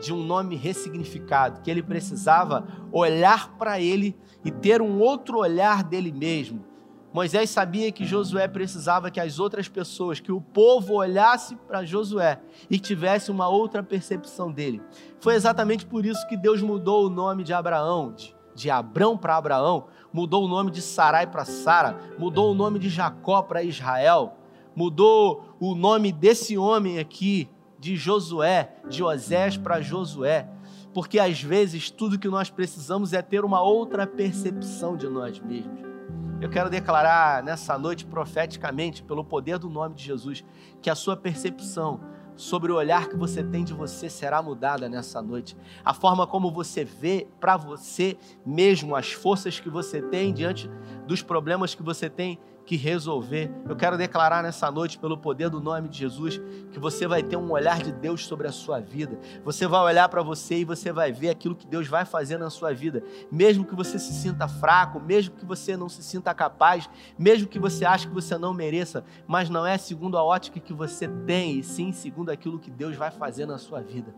de 0.01 0.13
um 0.13 0.23
nome 0.23 0.57
ressignificado, 0.57 1.61
que 1.61 1.71
ele 1.71 1.83
precisava 1.83 2.67
olhar 2.93 3.57
para 3.57 3.81
ele 3.81 4.17
e 4.45 4.51
ter 4.51 4.81
um 4.81 5.01
outro 5.01 5.39
olhar 5.39 5.83
dele 5.83 6.13
mesmo. 6.13 6.65
Moisés 7.13 7.49
sabia 7.51 7.91
que 7.91 8.05
Josué 8.05 8.47
precisava 8.47 9.11
que 9.11 9.19
as 9.19 9.39
outras 9.39 9.67
pessoas, 9.67 10.21
que 10.21 10.31
o 10.31 10.41
povo 10.41 10.95
olhasse 10.95 11.57
para 11.57 11.85
Josué 11.85 12.39
e 12.71 12.79
tivesse 12.79 13.31
uma 13.31 13.49
outra 13.49 13.83
percepção 13.83 14.53
dele. 14.53 14.83
Foi 15.19 15.35
exatamente 15.35 15.87
por 15.87 16.05
isso 16.05 16.27
que 16.29 16.37
Deus 16.37 16.61
mudou 16.61 17.07
o 17.07 17.11
nome 17.11 17.45
de 17.45 17.53
Abraão, 17.53 18.13
de, 18.13 18.37
de 18.55 18.71
Abrão 18.71 19.17
para 19.17 19.37
Abraão, 19.37 19.87
mudou 20.13 20.45
o 20.45 20.49
nome 20.49 20.71
de 20.71 20.81
Sarai 20.81 21.27
para 21.27 21.45
Sara, 21.45 21.99
mudou 22.19 22.53
o 22.53 22.55
nome 22.55 22.79
de 22.79 22.89
Jacó 22.89 23.43
para 23.43 23.63
Israel, 23.63 24.35
mudou 24.75 25.55
o 25.61 25.75
nome 25.75 26.13
desse 26.13 26.57
homem 26.57 26.99
aqui, 26.99 27.49
de 27.79 27.97
Josué, 27.97 28.75
de 28.89 29.05
Osés 29.05 29.57
para 29.57 29.81
Josué, 29.81 30.49
porque 30.93 31.19
às 31.19 31.41
vezes 31.41 31.91
tudo 31.91 32.19
que 32.19 32.29
nós 32.29 32.51
precisamos 32.51 33.13
é 33.13 33.23
ter 33.23 33.45
uma 33.45 33.63
outra 33.63 34.07
percepção 34.07 34.97
de 34.97 35.09
nós 35.09 35.39
mesmos. 35.39 35.87
Eu 36.41 36.49
quero 36.49 36.71
declarar 36.71 37.43
nessa 37.43 37.77
noite 37.77 38.07
profeticamente, 38.07 39.03
pelo 39.03 39.25
poder 39.25 39.59
do 39.59 39.69
nome 39.69 39.95
de 39.95 40.05
Jesus, 40.05 40.45
que 40.81 40.89
a 40.89 40.95
sua 40.95 41.17
percepção 41.17 42.01
sobre 42.39 42.71
o 42.71 42.77
olhar 42.77 43.09
que 43.09 43.17
você 43.17 43.43
tem 43.43 43.65
de 43.65 43.75
você 43.75 44.09
será 44.09 44.41
mudada 44.41 44.89
nessa 44.89 45.21
noite. 45.21 45.57
A 45.85 45.93
forma 45.93 46.25
como 46.25 46.53
você 46.53 46.85
vê 46.85 47.27
para 47.41 47.57
você 47.57 48.17
mesmo, 48.47 48.95
as 48.95 49.13
forças 49.13 49.59
que 49.59 49.69
você 49.69 50.01
tem 50.01 50.33
diante 50.33 50.71
dos 51.05 51.21
problemas 51.21 51.75
que 51.75 51.83
você 51.83 52.09
tem 52.09 52.39
que 52.69 52.77
resolver. 52.77 53.51
Eu 53.67 53.75
quero 53.75 53.97
declarar 53.97 54.43
nessa 54.43 54.71
noite, 54.71 54.99
pelo 54.99 55.17
poder 55.17 55.49
do 55.49 55.59
nome 55.59 55.89
de 55.89 56.01
Jesus, 56.01 56.39
que 56.71 56.79
você 56.79 57.09
vai 57.09 57.23
ter 57.23 57.35
um 57.35 57.51
olhar 57.51 57.83
de 57.83 57.91
Deus 57.91 58.27
sobre 58.27 58.47
a 58.47 58.53
sua 58.53 58.79
vida. 58.79 59.19
Você 59.43 59.67
vai 59.67 59.81
olhar 59.81 60.07
para 60.11 60.21
você 60.21 60.59
e 60.59 60.65
você 60.67 60.93
vai 60.93 61.11
ver 61.11 61.31
aquilo 61.31 61.55
que 61.55 61.67
Deus 61.67 61.89
vai 61.89 62.05
fazer 62.05 62.37
na 62.37 62.51
sua 62.51 62.75
vida. 62.75 63.03
Mesmo 63.33 63.65
que 63.65 63.75
você 63.75 63.99
se 63.99 64.13
sinta 64.13 64.47
fraco, 64.47 65.01
mesmo 65.01 65.35
que 65.35 65.47
você 65.47 65.79
não 65.79 65.89
se 65.89 66.03
sinta 66.03 66.35
capaz, 66.35 66.91
mesmo 67.19 67.49
que 67.49 67.59
você 67.59 67.87
ache 67.87 68.07
que 68.07 68.13
você 68.13 68.37
não 68.37 68.53
mereça, 68.53 69.03
mas 69.27 69.49
não 69.49 69.67
é 69.67 69.79
segundo 69.79 70.19
a 70.19 70.23
ótica 70.23 70.61
que 70.61 70.75
você 70.75 71.09
tem, 71.09 71.61
e 71.61 71.63
sim 71.63 71.91
segundo 71.91 72.29
aquilo 72.29 72.59
que 72.59 72.71
Deus 72.71 72.95
vai 72.95 73.11
fazer 73.11 73.47
na 73.47 73.57
sua 73.57 73.81
vida. 73.81 74.15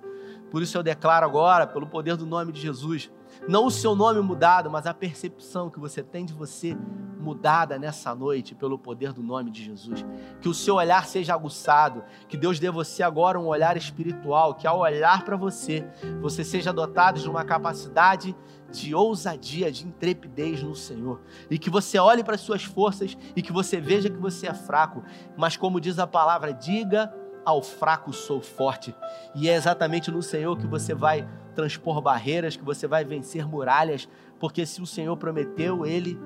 Por 0.50 0.60
isso 0.60 0.76
eu 0.76 0.82
declaro 0.82 1.24
agora, 1.24 1.68
pelo 1.68 1.86
poder 1.86 2.16
do 2.16 2.26
nome 2.26 2.50
de 2.50 2.60
Jesus, 2.60 3.12
não 3.48 3.66
o 3.66 3.70
seu 3.70 3.94
nome 3.94 4.20
mudado, 4.20 4.70
mas 4.70 4.86
a 4.86 4.94
percepção 4.94 5.70
que 5.70 5.80
você 5.80 6.02
tem 6.02 6.24
de 6.24 6.32
você 6.32 6.76
mudada 7.18 7.78
nessa 7.78 8.14
noite 8.14 8.54
pelo 8.54 8.78
poder 8.78 9.12
do 9.12 9.22
nome 9.22 9.50
de 9.50 9.62
Jesus. 9.62 10.04
Que 10.40 10.48
o 10.48 10.54
seu 10.54 10.76
olhar 10.76 11.06
seja 11.06 11.34
aguçado, 11.34 12.02
que 12.28 12.36
Deus 12.36 12.58
dê 12.58 12.68
a 12.68 12.72
você 12.72 13.02
agora 13.02 13.38
um 13.38 13.46
olhar 13.46 13.76
espiritual, 13.76 14.54
que 14.54 14.66
ao 14.66 14.80
olhar 14.80 15.24
para 15.24 15.36
você, 15.36 15.84
você 16.20 16.42
seja 16.42 16.72
dotado 16.72 17.20
de 17.20 17.28
uma 17.28 17.44
capacidade 17.44 18.34
de 18.70 18.94
ousadia, 18.94 19.70
de 19.70 19.86
intrepidez 19.86 20.62
no 20.62 20.76
Senhor. 20.76 21.20
E 21.50 21.58
que 21.58 21.68
você 21.68 21.98
olhe 21.98 22.22
para 22.22 22.36
as 22.36 22.40
suas 22.40 22.64
forças 22.64 23.16
e 23.34 23.42
que 23.42 23.52
você 23.52 23.80
veja 23.80 24.08
que 24.08 24.16
você 24.16 24.46
é 24.46 24.54
fraco, 24.54 25.02
mas 25.36 25.56
como 25.56 25.80
diz 25.80 25.98
a 25.98 26.06
palavra, 26.06 26.52
diga 26.52 27.12
ao 27.44 27.62
fraco 27.62 28.12
sou 28.12 28.40
forte. 28.40 28.94
E 29.34 29.48
é 29.48 29.54
exatamente 29.54 30.10
no 30.10 30.22
Senhor 30.22 30.58
que 30.58 30.66
você 30.66 30.94
vai 30.94 31.28
transpor 31.54 32.00
barreiras, 32.00 32.56
que 32.56 32.64
você 32.64 32.86
vai 32.86 33.04
vencer 33.04 33.46
muralhas, 33.46 34.08
porque 34.38 34.64
se 34.64 34.80
o 34.80 34.86
Senhor 34.86 35.16
prometeu, 35.16 35.84
ele 35.84 36.18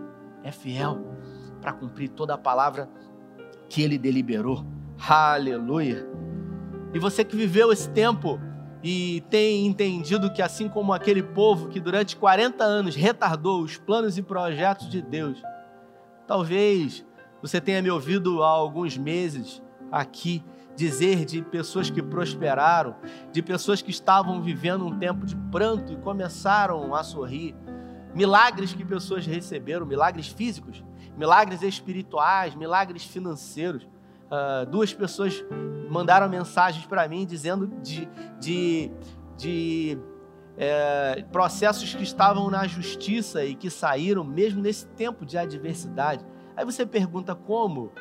é 0.43 0.53
fiel 0.53 1.01
para 1.61 1.73
cumprir 1.73 2.11
toda 2.11 2.35
a 2.35 2.39
palavra 2.39 2.89
que 3.69 3.83
ele 3.83 3.99
deliberou. 3.99 4.65
Aleluia. 5.09 6.07
E 6.93 6.99
você 6.99 7.25
que 7.25 7.37
viveu 7.37 7.73
esse 7.73 7.89
tempo 7.91 8.39
e 8.83 9.23
tem 9.31 9.67
entendido 9.67 10.31
que, 10.31 10.43
assim 10.43 10.69
como 10.69 10.93
aquele 10.93 11.23
povo 11.23 11.69
que 11.69 11.81
durante 11.81 12.17
40 12.17 12.63
anos 12.63 12.95
retardou 12.95 13.63
os 13.63 13.79
planos 13.79 14.19
e 14.19 14.23
projetos 14.23 14.89
de 14.91 15.01
Deus, 15.01 15.43
talvez 16.27 17.05
você 17.41 17.61
tenha 17.61 17.81
me 17.81 17.91
ouvido 17.91 18.43
há 18.43 18.49
alguns 18.49 18.97
meses 18.97 19.63
aqui 19.91 20.45
dizer 20.77 21.25
de 21.25 21.43
pessoas 21.43 21.91
que 21.91 22.03
prosperaram, 22.03 22.97
de 23.33 23.43
pessoas 23.43 23.81
que 23.81 23.91
estavam 23.91 24.43
vivendo 24.43 24.85
um 24.85 24.99
tempo 24.99 25.25
de 25.25 25.37
pranto 25.51 25.93
e 25.93 25.97
começaram 25.97 26.95
a 26.95 27.03
sorrir. 27.03 27.55
Milagres 28.15 28.73
que 28.73 28.85
pessoas 28.85 29.27
receberam, 29.27 29.85
milagres 29.85 30.29
físicos, 30.29 30.85
milagres 31.17 31.63
espirituais, 31.63 32.55
milagres 32.55 33.05
financeiros. 33.05 33.85
Uh, 33.85 34.67
duas 34.71 34.93
pessoas 34.93 35.45
mandaram 35.89 36.29
mensagens 36.29 36.87
para 36.87 37.07
mim 37.09 37.27
dizendo 37.27 37.69
de, 37.83 38.09
de, 38.41 38.91
de 39.37 39.99
é, 40.57 41.25
processos 41.33 41.95
que 41.95 42.03
estavam 42.03 42.51
na 42.51 42.67
justiça 42.67 43.45
e 43.45 43.55
que 43.55 43.71
saíram 43.71 44.25
mesmo 44.25 44.63
nesse 44.63 44.87
tempo 44.87 45.25
de 45.25 45.37
adversidade. 45.37 46.25
Aí 46.57 46.65
você 46.65 46.87
pergunta 46.87 47.35
como? 47.35 47.93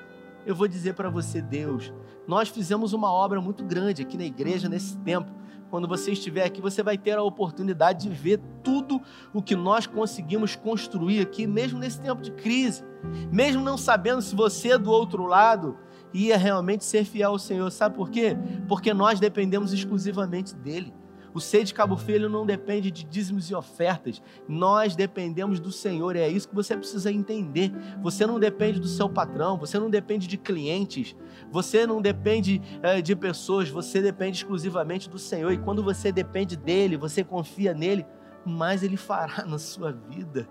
Eu 0.45 0.56
vou 0.56 0.67
dizer 0.67 0.93
para 0.93 1.10
você, 1.10 1.41
Deus, 1.41 1.93
nós 2.27 2.49
fizemos 2.49 2.93
uma 2.93 3.12
obra 3.12 3.39
muito 3.39 3.63
grande 3.63 4.01
aqui 4.01 4.17
na 4.17 4.25
igreja 4.25 4.67
nesse 4.67 4.97
tempo. 4.97 5.32
Quando 5.69 5.88
você 5.88 6.12
estiver 6.12 6.45
aqui, 6.45 6.62
você 6.62 6.84
vai 6.84 6.97
ter 6.97 7.17
a 7.17 7.23
oportunidade 7.23 8.08
de 8.08 8.13
ver 8.13 8.39
tudo 8.63 9.01
o 9.34 9.41
que 9.41 9.56
nós 9.56 9.88
conseguimos 9.88 10.56
construir 10.56 11.21
aqui, 11.21 11.47
mesmo 11.47 11.79
nesse 11.79 11.99
tempo 11.99 12.21
de 12.21 12.32
crise, 12.32 12.84
mesmo 13.32 13.63
não 13.63 13.77
sabendo 13.77 14.21
se 14.21 14.36
você 14.36 14.77
do 14.77 14.91
outro 14.91 15.25
lado 15.25 15.77
ia 16.13 16.38
realmente 16.38 16.84
ser 16.84 17.06
fiel 17.06 17.32
ao 17.32 17.39
Senhor. 17.39 17.71
Sabe 17.71 17.95
por 17.95 18.12
quê? 18.12 18.38
Porque 18.67 18.93
nós 18.93 19.19
dependemos 19.19 19.73
exclusivamente 19.73 20.53
dele. 20.56 20.93
O 21.33 21.39
ser 21.39 21.63
de 21.63 21.73
Cabo 21.73 21.97
Filho 21.97 22.29
não 22.29 22.45
depende 22.45 22.91
de 22.91 23.03
dízimos 23.03 23.49
e 23.49 23.55
ofertas. 23.55 24.21
Nós 24.47 24.95
dependemos 24.95 25.59
do 25.59 25.71
Senhor. 25.71 26.15
É 26.15 26.27
isso 26.27 26.47
que 26.47 26.55
você 26.55 26.77
precisa 26.77 27.11
entender. 27.11 27.71
Você 28.01 28.25
não 28.27 28.39
depende 28.39 28.79
do 28.79 28.87
seu 28.87 29.09
patrão, 29.09 29.57
você 29.57 29.79
não 29.79 29.89
depende 29.89 30.27
de 30.27 30.37
clientes, 30.37 31.15
você 31.51 31.87
não 31.87 32.01
depende 32.01 32.61
é, 32.83 33.01
de 33.01 33.15
pessoas, 33.15 33.69
você 33.69 34.01
depende 34.01 34.37
exclusivamente 34.37 35.09
do 35.09 35.17
Senhor. 35.17 35.51
E 35.51 35.57
quando 35.57 35.83
você 35.83 36.11
depende 36.11 36.55
dele, 36.55 36.97
você 36.97 37.23
confia 37.23 37.73
nele, 37.73 38.05
mais 38.45 38.83
ele 38.83 38.97
fará 38.97 39.43
na 39.45 39.57
sua 39.57 39.91
vida. 39.91 40.47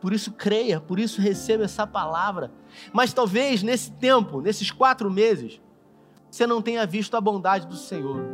Por 0.00 0.12
isso 0.12 0.32
creia, 0.32 0.80
por 0.80 0.98
isso 0.98 1.20
receba 1.20 1.64
essa 1.64 1.86
palavra. 1.86 2.50
Mas 2.92 3.12
talvez 3.12 3.62
nesse 3.62 3.92
tempo, 3.92 4.40
nesses 4.40 4.70
quatro 4.70 5.10
meses, 5.10 5.60
você 6.30 6.46
não 6.46 6.62
tenha 6.62 6.86
visto 6.86 7.16
a 7.16 7.20
bondade 7.20 7.66
do 7.66 7.76
Senhor. 7.76 8.24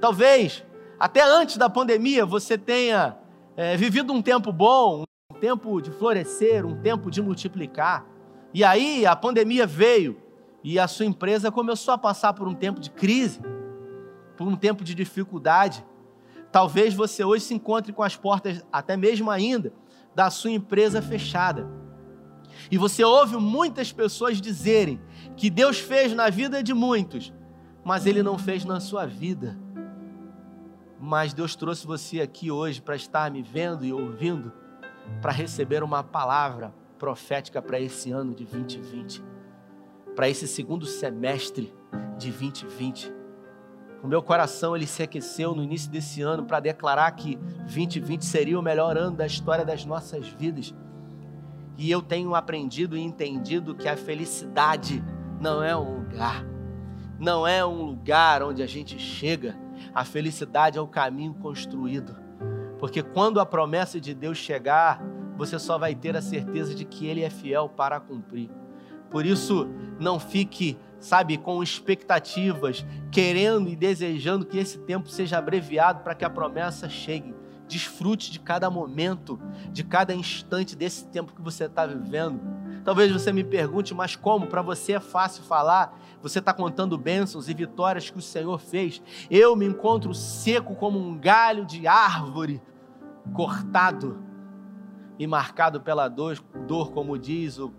Talvez 0.00 0.64
até 1.00 1.22
antes 1.22 1.56
da 1.56 1.70
pandemia, 1.70 2.26
você 2.26 2.58
tenha 2.58 3.16
é, 3.56 3.74
vivido 3.74 4.12
um 4.12 4.20
tempo 4.20 4.52
bom, 4.52 5.04
um 5.32 5.34
tempo 5.40 5.80
de 5.80 5.90
florescer, 5.90 6.66
um 6.66 6.76
tempo 6.76 7.10
de 7.10 7.22
multiplicar. 7.22 8.04
E 8.52 8.62
aí 8.62 9.06
a 9.06 9.16
pandemia 9.16 9.66
veio 9.66 10.20
e 10.62 10.78
a 10.78 10.86
sua 10.86 11.06
empresa 11.06 11.50
começou 11.50 11.94
a 11.94 11.98
passar 11.98 12.34
por 12.34 12.46
um 12.46 12.54
tempo 12.54 12.78
de 12.78 12.90
crise, 12.90 13.40
por 14.36 14.46
um 14.46 14.54
tempo 14.54 14.84
de 14.84 14.94
dificuldade. 14.94 15.82
Talvez 16.52 16.92
você 16.92 17.24
hoje 17.24 17.44
se 17.44 17.54
encontre 17.54 17.94
com 17.94 18.02
as 18.02 18.14
portas, 18.14 18.62
até 18.70 18.94
mesmo 18.94 19.30
ainda, 19.30 19.72
da 20.14 20.28
sua 20.28 20.50
empresa 20.50 21.00
fechada. 21.00 21.66
E 22.70 22.76
você 22.76 23.02
ouve 23.02 23.38
muitas 23.38 23.90
pessoas 23.90 24.38
dizerem 24.38 25.00
que 25.34 25.48
Deus 25.48 25.78
fez 25.78 26.12
na 26.12 26.28
vida 26.28 26.62
de 26.62 26.74
muitos, 26.74 27.32
mas 27.82 28.04
Ele 28.04 28.22
não 28.22 28.36
fez 28.36 28.66
na 28.66 28.80
sua 28.80 29.06
vida. 29.06 29.58
Mas 31.02 31.32
Deus 31.32 31.56
trouxe 31.56 31.86
você 31.86 32.20
aqui 32.20 32.50
hoje 32.50 32.82
para 32.82 32.94
estar 32.94 33.30
me 33.30 33.40
vendo 33.40 33.86
e 33.86 33.92
ouvindo, 33.92 34.52
para 35.22 35.32
receber 35.32 35.82
uma 35.82 36.04
palavra 36.04 36.74
profética 36.98 37.62
para 37.62 37.80
esse 37.80 38.12
ano 38.12 38.34
de 38.34 38.44
2020, 38.44 39.24
para 40.14 40.28
esse 40.28 40.46
segundo 40.46 40.84
semestre 40.84 41.72
de 42.18 42.30
2020. 42.30 43.14
O 44.02 44.06
meu 44.06 44.22
coração 44.22 44.76
ele 44.76 44.86
se 44.86 45.02
aqueceu 45.02 45.54
no 45.54 45.62
início 45.62 45.90
desse 45.90 46.20
ano 46.20 46.44
para 46.44 46.60
declarar 46.60 47.10
que 47.12 47.36
2020 47.36 48.22
seria 48.22 48.58
o 48.58 48.62
melhor 48.62 48.98
ano 48.98 49.16
da 49.16 49.26
história 49.26 49.64
das 49.64 49.86
nossas 49.86 50.28
vidas. 50.28 50.74
E 51.78 51.90
eu 51.90 52.02
tenho 52.02 52.34
aprendido 52.34 52.94
e 52.94 53.00
entendido 53.00 53.74
que 53.74 53.88
a 53.88 53.96
felicidade 53.96 55.02
não 55.40 55.62
é 55.62 55.74
um 55.74 56.00
lugar, 56.00 56.44
não 57.18 57.46
é 57.46 57.64
um 57.64 57.84
lugar 57.84 58.42
onde 58.42 58.62
a 58.62 58.66
gente 58.66 58.98
chega. 58.98 59.56
A 59.94 60.04
felicidade 60.04 60.78
é 60.78 60.80
o 60.80 60.86
caminho 60.86 61.34
construído. 61.34 62.16
Porque 62.78 63.02
quando 63.02 63.40
a 63.40 63.46
promessa 63.46 64.00
de 64.00 64.14
Deus 64.14 64.38
chegar, 64.38 65.02
você 65.36 65.58
só 65.58 65.78
vai 65.78 65.94
ter 65.94 66.16
a 66.16 66.22
certeza 66.22 66.74
de 66.74 66.84
que 66.84 67.06
Ele 67.06 67.22
é 67.22 67.30
fiel 67.30 67.68
para 67.68 68.00
cumprir. 68.00 68.50
Por 69.10 69.26
isso, 69.26 69.68
não 69.98 70.20
fique, 70.20 70.78
sabe, 70.98 71.36
com 71.36 71.62
expectativas, 71.62 72.86
querendo 73.10 73.68
e 73.68 73.74
desejando 73.74 74.46
que 74.46 74.56
esse 74.56 74.78
tempo 74.78 75.08
seja 75.08 75.38
abreviado 75.38 76.02
para 76.02 76.14
que 76.14 76.24
a 76.24 76.30
promessa 76.30 76.88
chegue. 76.88 77.34
Desfrute 77.66 78.30
de 78.30 78.38
cada 78.38 78.70
momento, 78.70 79.40
de 79.72 79.84
cada 79.84 80.14
instante 80.14 80.76
desse 80.76 81.06
tempo 81.06 81.34
que 81.34 81.42
você 81.42 81.64
está 81.64 81.86
vivendo. 81.86 82.40
Talvez 82.84 83.12
você 83.12 83.32
me 83.32 83.44
pergunte, 83.44 83.94
mas 83.94 84.16
como? 84.16 84.46
Para 84.46 84.62
você 84.62 84.94
é 84.94 85.00
fácil 85.00 85.42
falar, 85.42 85.98
você 86.22 86.38
está 86.38 86.52
contando 86.52 86.96
bênçãos 86.96 87.48
e 87.48 87.54
vitórias 87.54 88.10
que 88.10 88.18
o 88.18 88.22
Senhor 88.22 88.58
fez. 88.58 89.02
Eu 89.30 89.54
me 89.54 89.66
encontro 89.66 90.14
seco 90.14 90.74
como 90.74 90.98
um 90.98 91.18
galho 91.18 91.64
de 91.64 91.86
árvore, 91.86 92.60
cortado 93.34 94.22
e 95.18 95.26
marcado 95.26 95.80
pela 95.80 96.08
dor, 96.08 96.38
dor 96.66 96.92
como 96.92 97.18
diz 97.18 97.58
o, 97.58 97.72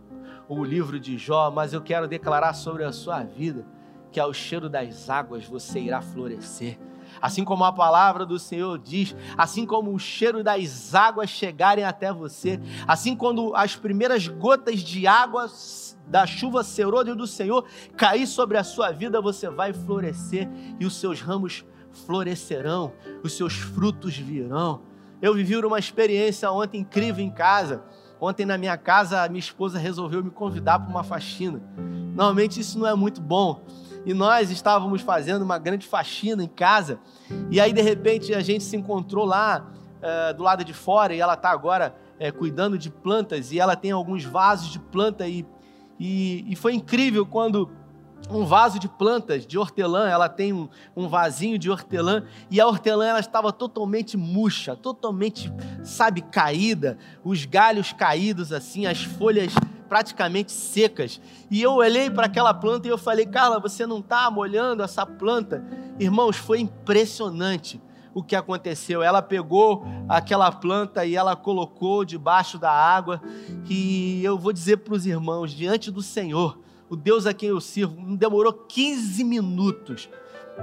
o 0.48 0.64
livro 0.64 1.00
de 1.00 1.18
Jó, 1.18 1.50
mas 1.50 1.74
eu 1.74 1.82
quero 1.82 2.08
declarar 2.08 2.54
sobre 2.54 2.84
a 2.84 2.92
sua 2.92 3.24
vida 3.24 3.66
que 4.12 4.20
ao 4.20 4.34
cheiro 4.34 4.70
das 4.70 5.10
águas 5.10 5.46
você 5.46 5.80
irá 5.80 6.02
florescer 6.02 6.78
assim 7.21 7.43
como 7.43 7.63
a 7.63 7.71
palavra 7.71 8.26
do 8.26 8.38
Senhor 8.38 8.78
diz, 8.78 9.15
assim 9.38 9.65
como 9.65 9.93
o 9.93 10.00
cheiro 10.00 10.43
das 10.43 10.93
águas 10.93 11.30
chegarem 11.30 11.84
até 11.84 12.13
você, 12.13 12.60
assim 12.88 13.15
quando 13.15 13.56
as 13.56 13.76
primeiras 13.76 14.28
gotas 14.28 14.80
de 14.80 15.08
água 15.08 15.50
da 16.08 16.26
chuva 16.28 16.63
serôdia 16.63 17.15
do 17.15 17.26
Senhor 17.26 17.65
cair 17.95 18.28
sobre 18.28 18.58
a 18.58 18.63
sua 18.63 18.91
vida, 18.91 19.21
você 19.21 19.50
vai 19.50 19.74
florescer 19.74 20.50
e 20.80 20.86
os 20.86 20.95
seus 20.95 21.21
ramos 21.21 21.65
florescerão, 22.06 22.93
os 23.24 23.34
seus 23.34 23.54
frutos 23.54 24.17
virão. 24.17 24.82
Eu 25.21 25.36
vivi 25.36 25.56
uma 25.58 25.78
experiência 25.78 26.52
ontem 26.52 26.82
incrível 26.82 27.24
em 27.24 27.30
casa. 27.30 27.84
Ontem 28.19 28.45
na 28.45 28.58
minha 28.58 28.78
casa, 28.78 29.28
minha 29.30 29.39
esposa 29.39 29.80
resolveu 29.80 30.24
me 30.24 30.30
convidar 30.30 30.80
para 30.80 30.89
uma 30.89 31.04
faxina. 31.04 31.62
Normalmente 32.15 32.60
isso 32.60 32.78
não 32.78 32.88
é 32.88 32.93
muito 32.93 33.21
bom, 33.21 33.63
e 34.06 34.14
nós 34.14 34.50
estávamos 34.50 35.02
fazendo 35.02 35.42
uma 35.44 35.58
grande 35.58 35.88
faxina 35.88 36.44
em 36.44 36.48
casa, 36.48 37.00
e 37.50 37.60
aí 37.60 37.72
de 37.74 37.82
repente 37.82 38.34
a 38.34 38.42
gente 38.42 38.64
se 38.64 38.76
encontrou 38.76 39.26
lá 39.26 39.72
uh, 40.02 40.34
do 40.36 40.44
lado 40.44 40.64
de 40.64 40.74
fora, 40.74 41.14
e 41.14 41.20
ela 41.20 41.34
está 41.34 41.50
agora 41.50 41.96
uh, 42.20 42.38
cuidando 42.38 42.78
de 42.78 42.90
plantas, 42.90 43.52
e 43.52 43.60
ela 43.60 43.76
tem 43.76 43.92
alguns 43.92 44.24
vasos 44.24 44.70
de 44.72 44.80
planta, 44.80 45.28
e, 45.28 45.46
e, 46.00 46.46
e 46.48 46.56
foi 46.56 46.74
incrível 46.74 47.26
quando 47.26 47.70
um 48.30 48.46
vaso 48.46 48.80
de 48.80 48.88
plantas 48.88 49.46
de 49.46 49.58
hortelã, 49.58 50.08
ela 50.08 50.30
tem 50.30 50.54
um, 50.54 50.70
um, 50.96 51.08
vasinho 51.08 51.58
de 51.58 51.70
hortelã. 51.70 52.24
E 52.50 52.62
a 52.62 52.68
hortelã 52.68 53.08
ela 53.08 53.20
estava 53.20 53.52
totalmente 53.52 54.16
murcha, 54.16 54.76
totalmente, 54.76 55.52
sabe, 55.84 56.22
caída, 56.22 56.98
os 57.24 57.46
galhos 57.46 57.92
caídos 57.94 58.54
assim, 58.54 58.86
as 58.86 59.04
folhas 59.04 59.54
praticamente 59.91 60.54
secas. 60.54 61.19
E 61.49 61.62
eu 61.62 61.73
olhei 61.73 62.10
para 62.10 62.27
aquela 62.27 62.54
planta 62.54 62.88
e 62.88 62.89
eu 62.89 62.97
falei: 62.97 63.25
Carla, 63.25 63.60
você 63.60 63.86
não 63.86 63.99
está 63.99 64.32
molhando 64.32 64.82
essa 64.82 65.06
planta? 65.06 65.62
Irmãos, 65.99 66.38
foi 66.38 66.62
impressionante 66.62 67.82
o 68.13 68.23
que 68.23 68.34
aconteceu. 68.34 69.04
Ela 69.04 69.21
pegou 69.21 69.84
aquela 70.08 70.49
planta 70.49 71.06
e 71.06 71.13
ela 71.13 71.36
colocou 71.36 72.06
debaixo 72.06 72.58
da 72.58 72.71
água. 72.71 73.21
E 73.69 74.23
eu 74.23 74.38
vou 74.38 74.54
dizer 74.54 74.77
para 74.77 74.93
os 74.93 75.06
irmãos, 75.06 75.51
diante 75.51 75.91
do 75.91 76.01
Senhor, 76.01 76.58
o 76.89 76.95
Deus 76.95 77.25
a 77.25 77.34
quem 77.34 77.49
eu 77.49 77.60
sirvo, 77.60 77.99
não 77.99 78.15
demorou 78.15 78.54
15 78.54 79.25
minutos 79.25 80.08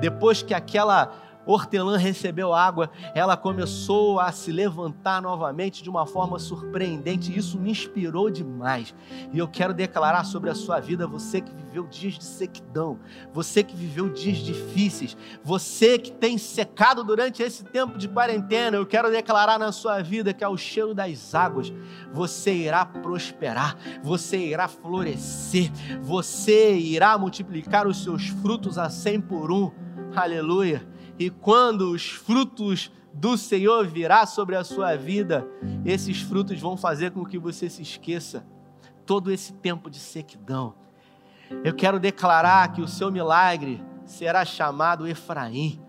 depois 0.01 0.43
que 0.43 0.55
aquela 0.55 1.13
hortelã 1.49 1.97
recebeu 1.97 2.53
água, 2.53 2.91
ela 3.15 3.35
começou 3.35 4.21
a 4.21 4.31
se 4.31 4.53
levantar 4.53 5.23
novamente 5.23 5.83
de 5.83 5.89
uma 5.89 6.05
forma 6.05 6.39
surpreendente. 6.39 7.37
Isso 7.37 7.59
me 7.59 7.71
inspirou 7.71 8.29
demais. 8.29 8.95
E 9.33 9.39
eu 9.39 9.49
quero 9.49 9.73
declarar 9.73 10.25
sobre 10.25 10.51
a 10.51 10.55
sua 10.55 10.79
vida, 10.79 11.07
você 11.07 11.41
que 11.41 11.51
viveu 11.55 11.87
dias 11.87 12.19
de 12.19 12.25
sequidão, 12.25 12.99
você 13.33 13.63
que 13.63 13.75
viveu 13.75 14.11
dias 14.11 14.37
difíceis, 14.39 15.17
você 15.43 15.99
que 15.99 16.13
tem 16.13 16.37
secado 16.37 17.03
durante 17.03 17.43
esse 17.43 17.65
tempo 17.65 17.97
de 17.97 18.09
quarentena, 18.09 18.77
eu 18.77 18.85
quero 18.85 19.11
declarar 19.11 19.59
na 19.59 19.73
sua 19.73 20.03
vida 20.03 20.35
que 20.35 20.45
ao 20.45 20.57
cheiro 20.57 20.95
das 20.95 21.35
águas 21.35 21.73
você 22.13 22.53
irá 22.53 22.85
prosperar, 22.85 23.75
você 24.03 24.37
irá 24.37 24.69
florescer, 24.69 25.71
você 26.03 26.77
irá 26.77 27.17
multiplicar 27.17 27.87
os 27.87 28.03
seus 28.03 28.29
frutos 28.29 28.77
a 28.77 28.91
cem 28.91 29.19
por 29.19 29.51
um. 29.51 29.71
Aleluia 30.15 30.98
e 31.19 31.31
quando 31.31 31.91
os 31.91 32.11
frutos 32.11 32.93
do 33.13 33.37
Senhor 33.37 33.87
virá 33.87 34.25
sobre 34.27 34.55
a 34.55 34.63
sua 34.63 34.97
vida, 34.97 35.47
esses 35.85 36.21
frutos 36.21 36.61
vão 36.61 36.77
fazer 36.77 37.11
com 37.11 37.25
que 37.25 37.39
você 37.39 37.69
se 37.69 37.83
esqueça 37.83 38.47
todo 39.05 39.33
esse 39.33 39.53
tempo 39.55 39.91
de 39.91 39.99
sequidão. 39.99 40.75
Eu 41.65 41.75
quero 41.75 41.99
declarar 41.99 42.73
que 42.73 42.81
o 42.81 42.87
seu 42.87 43.11
milagre 43.11 43.83
será 44.05 44.45
chamado 44.45 45.09
Efraim. 45.09 45.81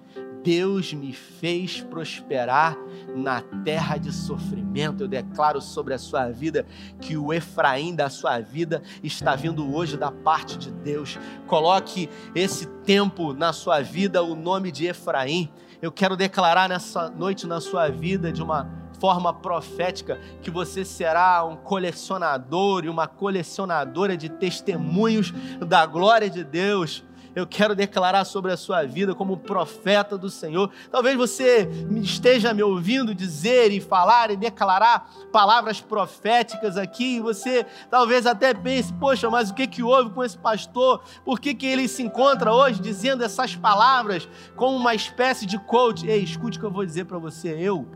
Deus 0.44 0.94
me 0.94 1.14
fez 1.14 1.82
prosperar 1.82 2.78
na 3.16 3.42
terra 3.64 3.98
de 3.98 4.12
sofrimento. 4.12 5.04
Eu 5.04 5.08
declaro 5.08 5.62
sobre 5.62 5.94
a 5.94 5.98
sua 5.98 6.30
vida 6.30 6.66
que 7.02 7.18
o 7.18 7.34
Efraim 7.34 7.96
da 7.96 8.10
sua 8.10 8.40
vida 8.40 8.82
está 9.04 9.36
vindo 9.36 9.76
hoje 9.76 9.98
da 9.98 10.12
parte 10.12 10.58
de 10.58 10.72
Deus. 10.72 11.20
Coloque 11.48 12.10
esse 12.34 12.66
tempo 12.84 13.34
na 13.34 13.52
sua 13.52 13.82
vida 13.82 14.24
o 14.24 14.36
nome 14.36 14.72
de 14.72 14.88
Efraim. 14.88 15.52
Eu 15.82 15.92
quero 15.92 16.16
declarar 16.16 16.70
nessa 16.70 17.10
noite 17.10 17.48
na 17.48 17.62
sua 17.62 17.90
vida 17.90 18.32
de 18.32 18.42
uma 18.42 18.70
forma 19.00 19.34
profética 19.34 20.20
que 20.42 20.52
você 20.52 20.84
será 20.84 21.46
um 21.46 21.56
colecionador 21.56 22.84
e 22.84 22.90
uma 22.90 23.08
colecionadora 23.08 24.18
de 24.18 24.28
testemunhos 24.28 25.34
da 25.66 25.86
glória 25.86 26.30
de 26.30 26.44
Deus 26.44 27.04
eu 27.36 27.46
quero 27.46 27.76
declarar 27.76 28.26
sobre 28.26 28.52
a 28.52 28.58
sua 28.58 28.84
vida 28.84 29.14
como 29.14 29.38
profeta 29.38 30.18
do 30.18 30.30
Senhor. 30.30 30.72
Talvez 30.92 31.16
você 31.16 31.70
esteja 32.02 32.54
me 32.54 32.64
ouvindo 32.64 33.14
dizer 33.14 33.72
e 33.72 33.80
falar 33.80 34.32
e 34.32 34.38
declarar 34.38 35.10
palavras 35.32 35.82
proféticas 35.82 36.78
aqui, 36.78 37.18
e 37.18 37.22
você 37.22 37.66
talvez 37.90 38.26
até 38.26 38.54
pense: 38.54 38.94
poxa, 38.94 39.30
mas 39.30 39.50
o 39.50 39.54
que, 39.54 39.68
que 39.68 39.84
houve 39.84 40.12
com 40.12 40.24
esse 40.24 40.38
pastor? 40.38 41.02
Por 41.24 41.40
que, 41.40 41.54
que 41.54 41.66
ele 41.66 41.88
se 41.88 42.04
encontra 42.04 42.54
hoje 42.54 42.82
dizendo 42.82 43.24
essas 43.24 43.56
palavras 43.56 44.28
como 44.56 44.78
uma 44.78 44.96
espécie 44.96 45.46
de 45.46 45.58
coach? 45.60 46.08
Ei, 46.08 46.24
escute 46.24 46.58
o 46.58 46.62
que 46.62 46.66
eu 46.66 46.72
vou 46.72 46.86
dizer 46.86 47.06
para 47.06 47.18
você. 47.18 47.56
Eu 47.60 47.88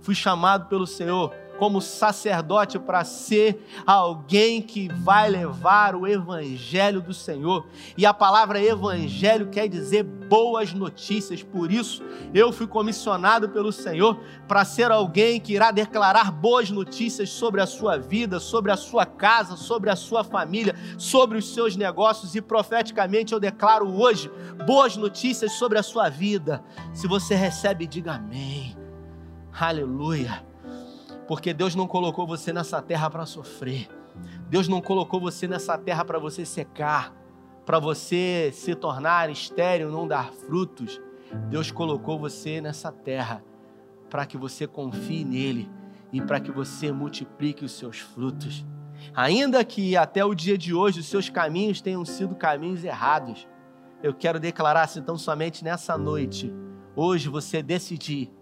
fui 0.00 0.14
chamado 0.14 0.66
pelo 0.66 0.86
Senhor 0.86 1.34
como 1.58 1.80
sacerdote 1.80 2.78
para 2.78 3.04
ser 3.04 3.66
alguém 3.84 4.62
que 4.62 4.88
vai 4.88 5.28
levar 5.28 5.94
o 5.94 6.06
evangelho 6.06 7.00
do 7.00 7.12
Senhor. 7.12 7.66
E 7.96 8.06
a 8.06 8.14
palavra 8.14 8.62
evangelho 8.62 9.48
quer 9.48 9.68
dizer 9.68 10.04
boas 10.04 10.72
notícias. 10.72 11.42
Por 11.42 11.72
isso, 11.72 12.02
eu 12.32 12.52
fui 12.52 12.66
comissionado 12.66 13.48
pelo 13.48 13.72
Senhor 13.72 14.20
para 14.46 14.64
ser 14.64 14.90
alguém 14.90 15.40
que 15.40 15.54
irá 15.54 15.70
declarar 15.70 16.30
boas 16.30 16.70
notícias 16.70 17.30
sobre 17.30 17.60
a 17.60 17.66
sua 17.66 17.98
vida, 17.98 18.38
sobre 18.38 18.70
a 18.70 18.76
sua 18.76 19.04
casa, 19.04 19.56
sobre 19.56 19.90
a 19.90 19.96
sua 19.96 20.22
família, 20.22 20.74
sobre 20.96 21.38
os 21.38 21.52
seus 21.52 21.76
negócios 21.76 22.34
e 22.34 22.40
profeticamente 22.40 23.32
eu 23.32 23.40
declaro 23.40 23.88
hoje 24.00 24.30
boas 24.66 24.96
notícias 24.96 25.52
sobre 25.52 25.78
a 25.78 25.82
sua 25.82 26.08
vida. 26.08 26.62
Se 26.92 27.08
você 27.08 27.34
recebe, 27.34 27.86
diga 27.86 28.14
amém. 28.14 28.76
Aleluia. 29.52 30.47
Porque 31.28 31.52
Deus 31.52 31.74
não 31.74 31.86
colocou 31.86 32.26
você 32.26 32.54
nessa 32.54 32.80
terra 32.80 33.10
para 33.10 33.26
sofrer. 33.26 33.86
Deus 34.48 34.66
não 34.66 34.80
colocou 34.80 35.20
você 35.20 35.46
nessa 35.46 35.76
terra 35.76 36.02
para 36.02 36.18
você 36.18 36.44
secar, 36.46 37.14
para 37.66 37.78
você 37.78 38.50
se 38.54 38.74
tornar 38.74 39.28
estéril, 39.28 39.90
não 39.90 40.08
dar 40.08 40.32
frutos. 40.32 40.98
Deus 41.50 41.70
colocou 41.70 42.18
você 42.18 42.62
nessa 42.62 42.90
terra 42.90 43.44
para 44.08 44.24
que 44.24 44.38
você 44.38 44.66
confie 44.66 45.22
nele 45.22 45.70
e 46.10 46.22
para 46.22 46.40
que 46.40 46.50
você 46.50 46.90
multiplique 46.90 47.62
os 47.62 47.72
seus 47.72 47.98
frutos. 47.98 48.64
Ainda 49.14 49.62
que 49.62 49.98
até 49.98 50.24
o 50.24 50.34
dia 50.34 50.56
de 50.56 50.72
hoje 50.72 51.00
os 51.00 51.06
seus 51.06 51.28
caminhos 51.28 51.82
tenham 51.82 52.06
sido 52.06 52.34
caminhos 52.34 52.82
errados, 52.82 53.46
eu 54.02 54.14
quero 54.14 54.40
declarar 54.40 54.86
se 54.86 54.98
então 54.98 55.18
somente 55.18 55.62
nessa 55.62 55.98
noite, 55.98 56.50
hoje 56.96 57.28
você 57.28 57.62
decidir 57.62 58.32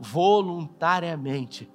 voluntariamente 0.00 1.70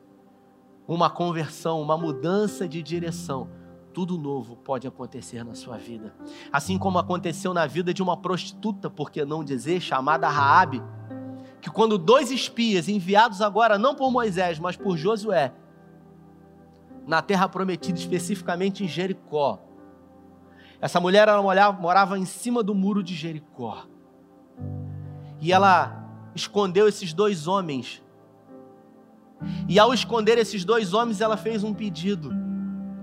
uma 0.94 1.10
conversão, 1.10 1.82
uma 1.82 1.96
mudança 1.96 2.68
de 2.68 2.82
direção, 2.82 3.48
tudo 3.94 4.18
novo 4.18 4.56
pode 4.56 4.88
acontecer 4.88 5.44
na 5.44 5.54
sua 5.54 5.78
vida. 5.78 6.16
Assim 6.52 6.78
como 6.80 6.98
aconteceu 6.98 7.54
na 7.54 7.68
vida 7.68 7.94
de 7.94 8.02
uma 8.02 8.18
prostituta, 8.18 8.90
por 8.90 9.12
que 9.12 9.24
não 9.24 9.44
dizer, 9.44 9.82
chamada 9.82 10.28
Raabe, 10.28 10.82
que 11.62 11.70
quando 11.70 11.98
dois 11.98 12.32
espias 12.32 12.90
enviados 12.90 13.42
agora 13.42 13.78
não 13.78 13.94
por 13.94 14.10
Moisés, 14.12 14.58
mas 14.58 14.76
por 14.76 14.98
Josué, 14.98 15.54
na 17.06 17.22
terra 17.22 17.48
prometida, 17.48 17.98
especificamente 17.98 18.84
em 18.84 18.88
Jericó. 18.88 19.60
Essa 20.82 21.00
mulher 21.00 21.28
ela 21.28 21.72
morava 21.74 22.18
em 22.18 22.26
cima 22.26 22.64
do 22.64 22.74
muro 22.74 23.04
de 23.04 23.14
Jericó. 23.14 23.86
E 25.42 25.52
ela 25.52 26.08
escondeu 26.34 26.88
esses 26.88 27.14
dois 27.14 27.48
homens. 27.48 28.02
E 29.68 29.80
ao 29.80 29.94
esconder 29.94 30.38
esses 30.38 30.66
dois 30.66 30.94
homens, 30.94 31.22
ela 31.22 31.38
fez 31.38 31.64
um 31.64 31.74
pedido 31.74 32.32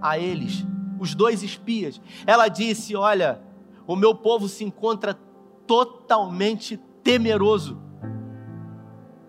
a 0.01 0.19
eles, 0.19 0.65
os 0.99 1.15
dois 1.15 1.43
espias. 1.43 2.01
Ela 2.27 2.49
disse: 2.49 2.95
Olha, 2.95 3.41
o 3.87 3.97
meu 3.97 4.15
povo 4.15 4.49
se 4.49 4.65
encontra 4.65 5.15
totalmente 5.67 6.77
temeroso, 7.03 7.81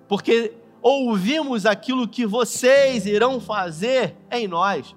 porque 0.07 0.53
ouvimos 0.81 1.65
aquilo 1.65 2.07
que 2.07 2.25
vocês 2.25 3.05
irão 3.05 3.39
fazer 3.39 4.15
em 4.31 4.47
nós. 4.47 4.95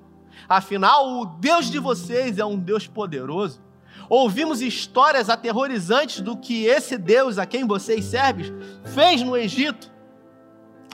Afinal, 0.49 1.21
o 1.21 1.27
Deus 1.27 1.71
de 1.71 1.79
vocês 1.79 2.39
é 2.39 2.45
um 2.45 2.59
Deus 2.59 2.87
poderoso. 2.87 3.61
Ouvimos 4.09 4.61
histórias 4.61 5.31
aterrorizantes 5.31 6.21
do 6.21 6.37
que 6.37 6.65
esse 6.65 6.99
Deus 6.99 7.39
a 7.39 7.47
quem 7.47 7.67
vocês 7.67 8.05
servem 8.07 8.53
fez 8.93 9.23
no 9.23 9.37
Egito. 9.37 9.93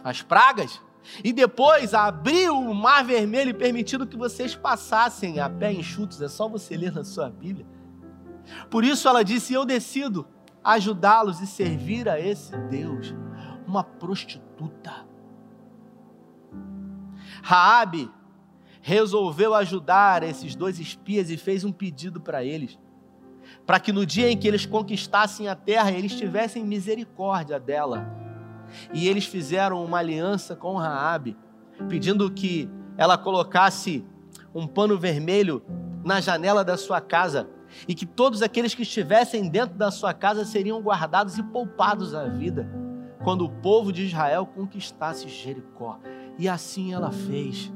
As 0.05 0.23
pragas. 0.23 0.81
E 1.23 1.33
depois 1.33 1.95
abriu 1.95 2.59
o 2.59 2.75
mar 2.75 3.05
vermelho 3.05 3.51
e 3.51 3.55
permitindo 3.55 4.07
que 4.07 4.17
vocês 4.17 4.55
passassem 4.55 5.41
a 5.41 5.49
pé 5.49 5.73
enxutos. 5.73 6.21
É 6.21 6.29
só 6.29 6.49
você 6.49 6.77
ler 6.77 6.93
na 6.93 7.05
sua 7.05 7.31
Bíblia. 7.31 7.67
Por 8.71 8.85
isso 8.85 9.09
ela 9.09 9.23
disse: 9.23 9.53
Eu 9.53 9.65
decido 9.65 10.27
ajudá-los 10.63 11.41
e 11.41 11.47
servir 11.47 12.09
a 12.09 12.19
esse 12.19 12.57
Deus 12.69 13.15
uma 13.67 13.83
prostituta. 13.83 15.07
Raabe 17.43 18.11
resolveu 18.81 19.55
ajudar 19.55 20.23
esses 20.23 20.55
dois 20.55 20.79
espias 20.79 21.29
e 21.31 21.37
fez 21.37 21.65
um 21.65 21.73
pedido 21.73 22.21
para 22.21 22.45
eles, 22.45 22.79
para 23.65 23.81
que 23.81 23.93
no 23.93 24.07
dia 24.07 24.31
em 24.31 24.37
que 24.37 24.47
eles 24.47 24.65
conquistassem 24.65 25.49
a 25.49 25.57
terra, 25.57 25.91
eles 25.91 26.15
tivessem 26.15 26.65
misericórdia 26.65 27.59
dela. 27.59 28.07
E 28.93 29.09
eles 29.09 29.27
fizeram 29.27 29.85
uma 29.85 29.99
aliança 29.99 30.57
com 30.57 30.77
Raabe, 30.77 31.37
pedindo 31.89 32.31
que 32.31 32.69
ela 32.97 33.19
colocasse 33.19 34.05
um 34.55 34.67
pano 34.67 34.99
vermelho 34.99 35.63
na 36.05 36.21
janela 36.21 36.65
da 36.65 36.77
sua 36.77 37.01
casa 37.01 37.49
e 37.87 37.95
que 37.95 38.07
todos 38.07 38.43
aqueles 38.43 38.75
que 38.75 38.83
estivessem 38.83 39.49
dentro 39.49 39.77
da 39.77 39.91
sua 39.91 40.15
casa 40.15 40.45
seriam 40.45 40.81
guardados 40.81 41.37
e 41.37 41.43
poupados 41.43 42.15
à 42.15 42.27
vida 42.27 42.69
quando 43.23 43.45
o 43.45 43.51
povo 43.51 43.93
de 43.93 44.05
Israel 44.05 44.47
conquistasse 44.47 45.29
Jericó. 45.29 45.99
E 46.39 46.49
assim 46.49 46.95
ela 46.95 47.11
fez. 47.11 47.73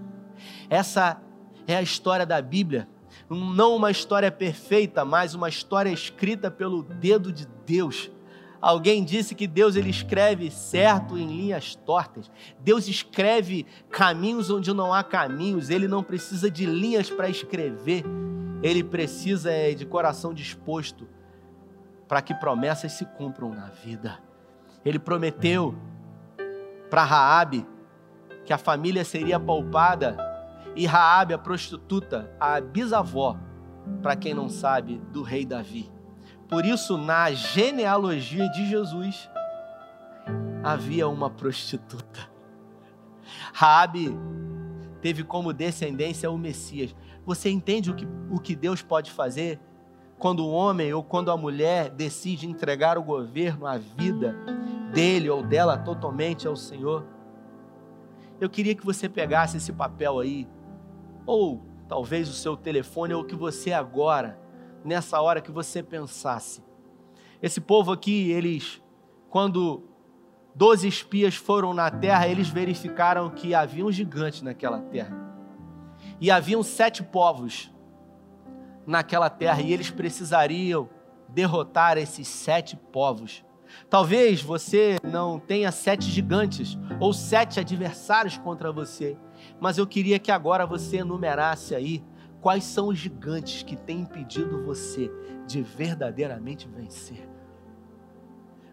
Essa 0.68 1.20
é 1.66 1.74
a 1.74 1.82
história 1.82 2.24
da 2.24 2.40
Bíblia. 2.40 2.88
Não 3.28 3.74
uma 3.74 3.90
história 3.90 4.30
perfeita, 4.30 5.04
mas 5.04 5.34
uma 5.34 5.48
história 5.48 5.90
escrita 5.90 6.50
pelo 6.50 6.82
dedo 6.82 7.32
de 7.32 7.46
Deus. 7.66 8.10
Alguém 8.60 9.02
disse 9.02 9.34
que 9.34 9.46
Deus 9.46 9.74
ele 9.74 9.88
escreve 9.88 10.50
certo 10.50 11.16
em 11.16 11.26
linhas 11.26 11.74
tortas. 11.74 12.30
Deus 12.60 12.86
escreve 12.88 13.66
caminhos 13.88 14.50
onde 14.50 14.72
não 14.74 14.92
há 14.92 15.02
caminhos. 15.02 15.70
Ele 15.70 15.88
não 15.88 16.02
precisa 16.02 16.50
de 16.50 16.66
linhas 16.66 17.08
para 17.08 17.28
escrever. 17.28 18.04
Ele 18.62 18.84
precisa 18.84 19.50
é, 19.50 19.72
de 19.72 19.86
coração 19.86 20.34
disposto 20.34 21.08
para 22.06 22.20
que 22.20 22.34
promessas 22.34 22.92
se 22.92 23.06
cumpram 23.06 23.50
na 23.50 23.66
vida. 23.66 24.18
Ele 24.84 24.98
prometeu 24.98 25.74
para 26.90 27.04
Raabe 27.04 27.66
que 28.44 28.52
a 28.52 28.58
família 28.58 29.04
seria 29.04 29.40
poupada 29.40 30.16
e 30.74 30.86
Raabe, 30.86 31.34
a 31.34 31.38
prostituta, 31.38 32.30
a 32.38 32.60
bisavó, 32.60 33.38
para 34.02 34.16
quem 34.16 34.34
não 34.34 34.48
sabe, 34.48 35.00
do 35.12 35.22
rei 35.22 35.46
Davi. 35.46 35.90
Por 36.50 36.66
isso, 36.66 36.98
na 36.98 37.30
genealogia 37.30 38.48
de 38.50 38.66
Jesus, 38.66 39.30
havia 40.64 41.08
uma 41.08 41.30
prostituta. 41.30 42.28
Raabe 43.52 44.12
teve 45.00 45.22
como 45.22 45.52
descendência 45.52 46.30
o 46.30 46.36
Messias. 46.36 46.94
Você 47.24 47.50
entende 47.50 47.90
o 47.90 47.94
que, 47.94 48.06
o 48.30 48.40
que 48.40 48.56
Deus 48.56 48.82
pode 48.82 49.12
fazer 49.12 49.60
quando 50.18 50.44
o 50.44 50.50
homem 50.50 50.92
ou 50.92 51.02
quando 51.02 51.30
a 51.30 51.36
mulher 51.36 51.88
decide 51.88 52.48
entregar 52.48 52.98
o 52.98 53.02
governo, 53.02 53.66
a 53.66 53.78
vida 53.78 54.36
dele 54.92 55.30
ou 55.30 55.42
dela 55.42 55.78
totalmente 55.78 56.46
ao 56.46 56.56
Senhor. 56.56 57.06
Eu 58.40 58.50
queria 58.50 58.74
que 58.74 58.84
você 58.84 59.08
pegasse 59.08 59.56
esse 59.56 59.72
papel 59.72 60.18
aí, 60.18 60.48
ou 61.24 61.62
talvez 61.88 62.28
o 62.28 62.32
seu 62.32 62.56
telefone, 62.56 63.14
ou 63.14 63.24
que 63.24 63.36
você 63.36 63.72
agora, 63.72 64.38
nessa 64.84 65.20
hora 65.20 65.40
que 65.40 65.50
você 65.50 65.82
pensasse. 65.82 66.62
Esse 67.42 67.60
povo 67.60 67.92
aqui, 67.92 68.30
eles, 68.30 68.82
quando 69.28 69.84
doze 70.54 70.86
espias 70.86 71.34
foram 71.34 71.72
na 71.72 71.90
terra, 71.90 72.28
eles 72.28 72.48
verificaram 72.48 73.30
que 73.30 73.54
havia 73.54 73.84
um 73.84 73.92
gigante 73.92 74.44
naquela 74.44 74.80
terra. 74.80 75.16
E 76.20 76.30
haviam 76.30 76.62
sete 76.62 77.02
povos 77.02 77.70
naquela 78.86 79.30
terra 79.30 79.62
e 79.62 79.72
eles 79.72 79.90
precisariam 79.90 80.88
derrotar 81.28 81.96
esses 81.96 82.26
sete 82.28 82.76
povos. 82.76 83.44
Talvez 83.88 84.42
você 84.42 84.98
não 85.02 85.38
tenha 85.38 85.70
sete 85.70 86.04
gigantes 86.10 86.76
ou 86.98 87.12
sete 87.12 87.60
adversários 87.60 88.36
contra 88.36 88.72
você, 88.72 89.16
mas 89.60 89.78
eu 89.78 89.86
queria 89.86 90.18
que 90.18 90.30
agora 90.30 90.66
você 90.66 90.98
enumerasse 90.98 91.74
aí 91.74 92.04
quais 92.40 92.64
são 92.64 92.88
os 92.88 92.98
gigantes 92.98 93.62
que 93.62 93.76
têm 93.76 94.00
impedido 94.00 94.64
você 94.64 95.10
de 95.46 95.62
verdadeiramente 95.62 96.68
vencer. 96.68 97.28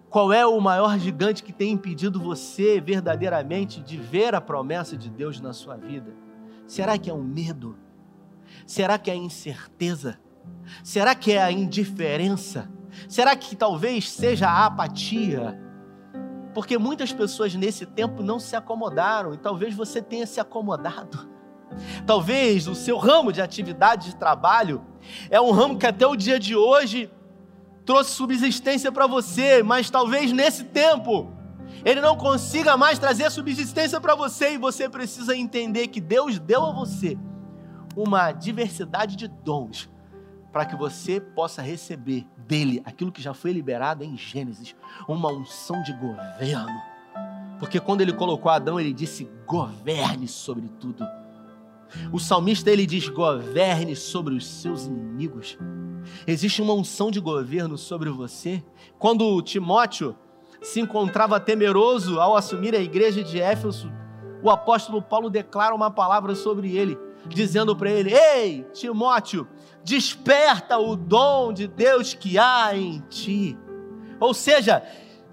Qual 0.09 0.31
é 0.31 0.45
o 0.45 0.59
maior 0.59 0.97
gigante 0.97 1.43
que 1.43 1.51
tem 1.51 1.73
impedido 1.73 2.19
você 2.19 2.79
verdadeiramente 2.79 3.81
de 3.81 3.97
ver 3.97 4.33
a 4.33 4.39
promessa 4.39 4.95
de 4.95 5.09
Deus 5.09 5.41
na 5.41 5.51
sua 5.51 5.75
vida? 5.75 6.13
Será 6.65 6.97
que 6.97 7.09
é 7.09 7.13
o 7.13 7.21
medo? 7.21 7.77
Será 8.65 8.97
que 8.97 9.11
é 9.11 9.13
a 9.13 9.17
incerteza? 9.17 10.17
Será 10.81 11.13
que 11.13 11.33
é 11.33 11.43
a 11.43 11.51
indiferença? 11.51 12.71
Será 13.09 13.35
que 13.35 13.55
talvez 13.55 14.09
seja 14.09 14.47
a 14.47 14.65
apatia? 14.65 15.59
Porque 16.53 16.77
muitas 16.77 17.11
pessoas 17.11 17.53
nesse 17.53 17.85
tempo 17.85 18.23
não 18.23 18.39
se 18.39 18.55
acomodaram 18.55 19.33
e 19.33 19.37
talvez 19.37 19.75
você 19.75 20.01
tenha 20.01 20.25
se 20.25 20.39
acomodado. 20.39 21.36
Talvez 22.05 22.67
o 22.67 22.75
seu 22.75 22.97
ramo 22.97 23.31
de 23.31 23.41
atividade 23.41 24.07
de 24.09 24.15
trabalho 24.15 24.83
é 25.29 25.39
um 25.39 25.51
ramo 25.51 25.77
que 25.77 25.85
até 25.85 26.05
o 26.05 26.15
dia 26.15 26.39
de 26.39 26.55
hoje 26.55 27.09
trouxe 27.85 28.11
subsistência 28.11 28.91
para 28.91 29.07
você, 29.07 29.63
mas 29.63 29.89
talvez 29.89 30.31
nesse 30.31 30.65
tempo 30.65 31.31
ele 31.85 32.01
não 32.01 32.17
consiga 32.17 32.75
mais 32.75 32.99
trazer 32.99 33.29
subsistência 33.29 34.01
para 34.01 34.15
você 34.15 34.53
e 34.53 34.57
você 34.57 34.89
precisa 34.89 35.35
entender 35.35 35.87
que 35.87 36.01
Deus 36.01 36.39
deu 36.39 36.65
a 36.65 36.71
você 36.71 37.17
uma 37.95 38.31
diversidade 38.31 39.15
de 39.15 39.27
dons 39.27 39.89
para 40.51 40.65
que 40.65 40.75
você 40.75 41.19
possa 41.19 41.61
receber 41.61 42.25
dele 42.37 42.81
aquilo 42.85 43.11
que 43.11 43.21
já 43.21 43.33
foi 43.33 43.51
liberado 43.51 44.03
em 44.03 44.17
Gênesis, 44.17 44.75
uma 45.07 45.31
unção 45.31 45.81
de 45.83 45.93
governo. 45.93 46.81
Porque 47.59 47.79
quando 47.79 48.01
ele 48.01 48.13
colocou 48.13 48.51
Adão, 48.51 48.79
ele 48.79 48.93
disse: 48.93 49.29
governe 49.45 50.27
sobre 50.27 50.67
tudo. 50.79 51.05
O 52.11 52.19
salmista 52.19 52.69
ele 52.71 52.85
diz: 52.85 53.07
governe 53.09 53.95
sobre 53.95 54.35
os 54.35 54.45
seus 54.45 54.85
inimigos. 54.85 55.57
Existe 56.25 56.61
uma 56.61 56.73
unção 56.73 57.11
de 57.11 57.19
governo 57.19 57.77
sobre 57.77 58.09
você. 58.09 58.63
Quando 58.97 59.41
Timóteo 59.41 60.15
se 60.61 60.79
encontrava 60.79 61.39
temeroso 61.39 62.19
ao 62.19 62.35
assumir 62.35 62.73
a 62.75 62.79
igreja 62.79 63.23
de 63.23 63.39
Éfeso, 63.39 63.91
o 64.41 64.49
apóstolo 64.49 65.01
Paulo 65.01 65.29
declara 65.29 65.75
uma 65.75 65.91
palavra 65.91 66.35
sobre 66.35 66.75
ele 66.75 66.97
dizendo 67.27 67.75
para 67.75 67.89
ele: 67.89 68.13
Ei, 68.13 68.65
Timóteo, 68.73 69.47
desperta 69.83 70.77
o 70.77 70.95
dom 70.95 71.51
de 71.53 71.67
Deus 71.67 72.13
que 72.13 72.37
há 72.37 72.75
em 72.75 72.99
ti. 73.09 73.57
Ou 74.19 74.33
seja, 74.33 74.83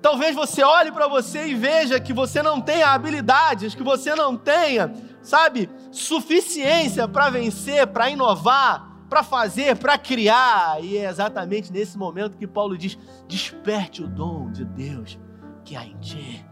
talvez 0.03 0.35
você 0.35 0.63
olhe 0.63 0.93
para 0.93 1.09
você 1.09 1.47
e 1.47 1.55
veja 1.55 2.01
que 2.01 2.13
você 2.13 2.43
não 2.43 2.61
tenha 2.61 2.89
habilidades, 2.89 3.75
que 3.75 3.83
você 3.83 4.15
não 4.15 4.37
tenha 4.37 4.93
sabe, 5.25 5.69
suficiência 5.91 7.09
para 7.09 7.31
vencer, 7.31 7.87
para 7.89 8.11
inovar, 8.11 9.07
para 9.09 9.25
fazer, 9.25 9.77
para 9.77 9.99
criar. 9.99 10.85
E 10.85 10.99
é 10.99 11.09
exatamente 11.09 11.73
nesse 11.73 11.99
momento 11.99 12.37
que 12.37 12.47
Paulo 12.47 12.79
diz: 12.79 12.97
desperte 13.27 14.03
o 14.03 14.07
dom 14.07 14.53
de 14.53 14.65
Deus 14.65 15.19
que 15.65 15.75
há 15.75 15.85
em 15.85 15.97
ti. 15.99 16.47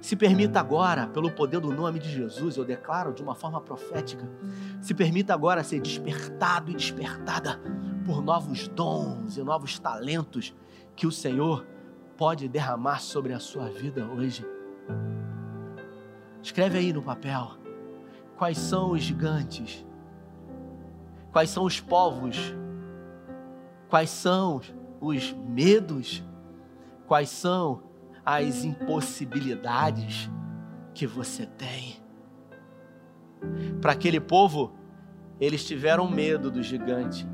Se 0.00 0.16
permita 0.16 0.58
agora, 0.58 1.06
pelo 1.06 1.30
poder 1.30 1.60
do 1.60 1.70
nome 1.70 2.00
de 2.00 2.10
Jesus, 2.10 2.56
eu 2.56 2.64
declaro 2.64 3.12
de 3.12 3.22
uma 3.22 3.36
forma 3.36 3.60
profética, 3.60 4.28
se 4.80 4.94
permita 4.94 5.32
agora 5.32 5.62
ser 5.62 5.80
despertado 5.80 6.72
e 6.72 6.74
despertada 6.74 7.60
por 8.04 8.20
novos 8.20 8.66
dons 8.66 9.36
e 9.36 9.42
novos 9.44 9.78
talentos 9.78 10.52
que 10.96 11.06
o 11.06 11.12
Senhor 11.12 11.64
pode 12.16 12.48
derramar 12.48 13.00
sobre 13.00 13.32
a 13.32 13.38
sua 13.38 13.68
vida 13.68 14.04
hoje. 14.04 14.44
Escreve 16.42 16.78
aí 16.78 16.92
no 16.92 17.02
papel 17.02 17.61
quais 18.42 18.58
são 18.58 18.90
os 18.90 19.02
gigantes, 19.04 19.86
quais 21.30 21.48
são 21.48 21.62
os 21.62 21.78
povos, 21.78 22.52
quais 23.88 24.10
são 24.10 24.60
os 25.00 25.32
medos, 25.32 26.24
quais 27.06 27.28
são 27.28 27.84
as 28.26 28.64
impossibilidades 28.64 30.28
que 30.92 31.06
você 31.06 31.46
tem. 31.46 32.02
Para 33.80 33.92
aquele 33.92 34.18
povo, 34.18 34.72
eles 35.40 35.64
tiveram 35.64 36.10
medo 36.10 36.50
do 36.50 36.64
gigante. 36.64 37.24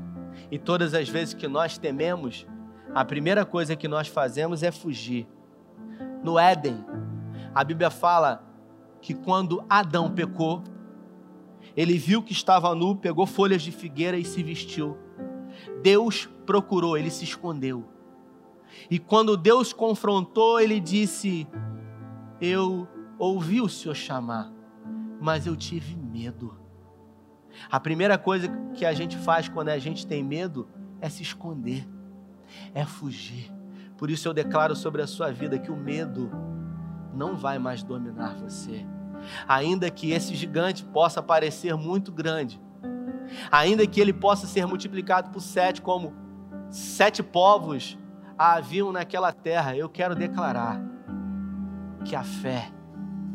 E 0.51 0.59
todas 0.59 0.93
as 0.93 1.09
vezes 1.09 1.33
que 1.33 1.47
nós 1.47 1.75
tememos, 1.75 2.45
a 2.93 3.03
primeira 3.03 3.43
coisa 3.43 3.75
que 3.75 3.87
nós 3.87 4.07
fazemos 4.07 4.61
é 4.61 4.69
fugir. 4.69 5.27
No 6.23 6.37
Éden, 6.37 6.85
a 7.55 7.63
Bíblia 7.63 7.89
fala 7.89 8.43
que 9.01 9.15
quando 9.15 9.65
Adão 9.67 10.11
pecou, 10.11 10.63
ele 11.79 11.97
viu 11.97 12.21
que 12.21 12.33
estava 12.33 12.75
nu, 12.75 12.93
pegou 12.93 13.25
folhas 13.25 13.61
de 13.61 13.71
figueira 13.71 14.17
e 14.17 14.25
se 14.25 14.43
vestiu. 14.43 14.97
Deus 15.81 16.25
procurou, 16.45 16.97
ele 16.97 17.09
se 17.09 17.23
escondeu. 17.23 17.85
E 18.91 18.99
quando 18.99 19.37
Deus 19.37 19.71
confrontou, 19.71 20.59
ele 20.59 20.77
disse: 20.77 21.47
Eu 22.41 22.85
ouvi 23.17 23.61
o 23.61 23.69
Senhor 23.69 23.95
chamar, 23.95 24.51
mas 25.21 25.47
eu 25.47 25.55
tive 25.55 25.95
medo. 25.95 26.53
A 27.71 27.79
primeira 27.79 28.17
coisa 28.17 28.49
que 28.73 28.83
a 28.83 28.91
gente 28.91 29.15
faz 29.15 29.47
quando 29.47 29.69
a 29.69 29.79
gente 29.79 30.05
tem 30.05 30.21
medo 30.21 30.67
é 30.99 31.07
se 31.07 31.23
esconder, 31.23 31.87
é 32.73 32.83
fugir. 32.83 33.49
Por 33.97 34.09
isso 34.09 34.27
eu 34.27 34.33
declaro 34.33 34.75
sobre 34.75 35.01
a 35.01 35.07
sua 35.07 35.31
vida 35.31 35.57
que 35.57 35.71
o 35.71 35.77
medo 35.77 36.29
não 37.13 37.37
vai 37.37 37.57
mais 37.57 37.83
dominar 37.83 38.35
você. 38.35 38.85
Ainda 39.47 39.89
que 39.89 40.11
esse 40.11 40.35
gigante 40.35 40.83
possa 40.83 41.21
parecer 41.21 41.75
muito 41.75 42.11
grande, 42.11 42.59
ainda 43.51 43.85
que 43.85 43.99
ele 43.99 44.13
possa 44.13 44.47
ser 44.47 44.65
multiplicado 44.65 45.29
por 45.29 45.41
sete, 45.41 45.81
como 45.81 46.13
sete 46.69 47.21
povos 47.23 47.97
haviam 48.37 48.91
naquela 48.91 49.31
terra, 49.31 49.75
eu 49.75 49.89
quero 49.89 50.15
declarar 50.15 50.81
que 52.05 52.15
a 52.15 52.23
fé 52.23 52.71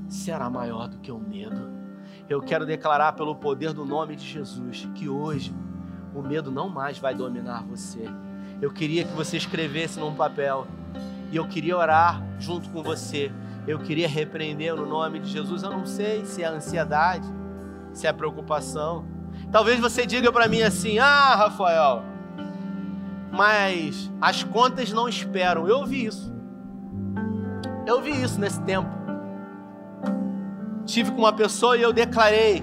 será 0.09 0.49
maior 0.49 0.89
do 0.89 0.99
que 0.99 1.13
o 1.13 1.19
medo. 1.19 1.73
Eu 2.29 2.41
quero 2.41 2.65
declarar 2.65 3.13
pelo 3.13 3.35
poder 3.35 3.73
do 3.73 3.85
nome 3.85 4.17
de 4.17 4.25
Jesus 4.27 4.89
que 4.95 5.09
hoje 5.09 5.55
o 6.15 6.23
medo 6.23 6.51
não 6.51 6.69
mais 6.69 6.99
vai 6.99 7.15
dominar 7.15 7.65
você. 7.65 8.09
Eu 8.63 8.73
queria 8.73 9.05
que 9.05 9.13
você 9.13 9.37
escrevesse 9.37 9.99
num 9.99 10.15
papel 10.15 10.67
e 11.31 11.37
eu 11.37 11.47
queria 11.47 11.77
orar 11.77 12.23
junto 12.39 12.71
com 12.71 12.83
você. 12.83 13.31
Eu 13.67 13.79
queria 13.79 14.09
repreender 14.09 14.75
no 14.75 14.87
nome 14.87 15.19
de 15.19 15.31
Jesus. 15.31 15.63
Eu 15.63 15.71
não 15.71 15.87
sei 15.87 16.25
se 16.25 16.43
é 16.43 16.47
ansiedade, 16.47 17.27
se 17.93 18.07
é 18.07 18.13
preocupação. 18.13 19.05
Talvez 19.51 19.81
você 19.81 20.07
diga 20.07 20.31
para 20.31 20.49
mim 20.49 20.63
assim: 20.63 20.99
"Ah, 20.99 21.35
Rafael, 21.35 22.03
mas 23.33 24.11
as 24.21 24.45
contas 24.45 24.93
não 24.93 25.09
esperam. 25.09 25.67
Eu 25.67 25.79
ouvi 25.79 26.07
isso. 26.07 26.33
Eu 27.87 28.01
vi 28.01 28.11
isso 28.23 28.39
nesse 28.41 28.61
tempo. 28.63 28.89
Tive 30.87 31.11
com 31.11 31.19
uma 31.19 31.33
pessoa 31.33 31.77
e 31.77 31.83
eu 31.83 31.93
declarei 31.93 32.63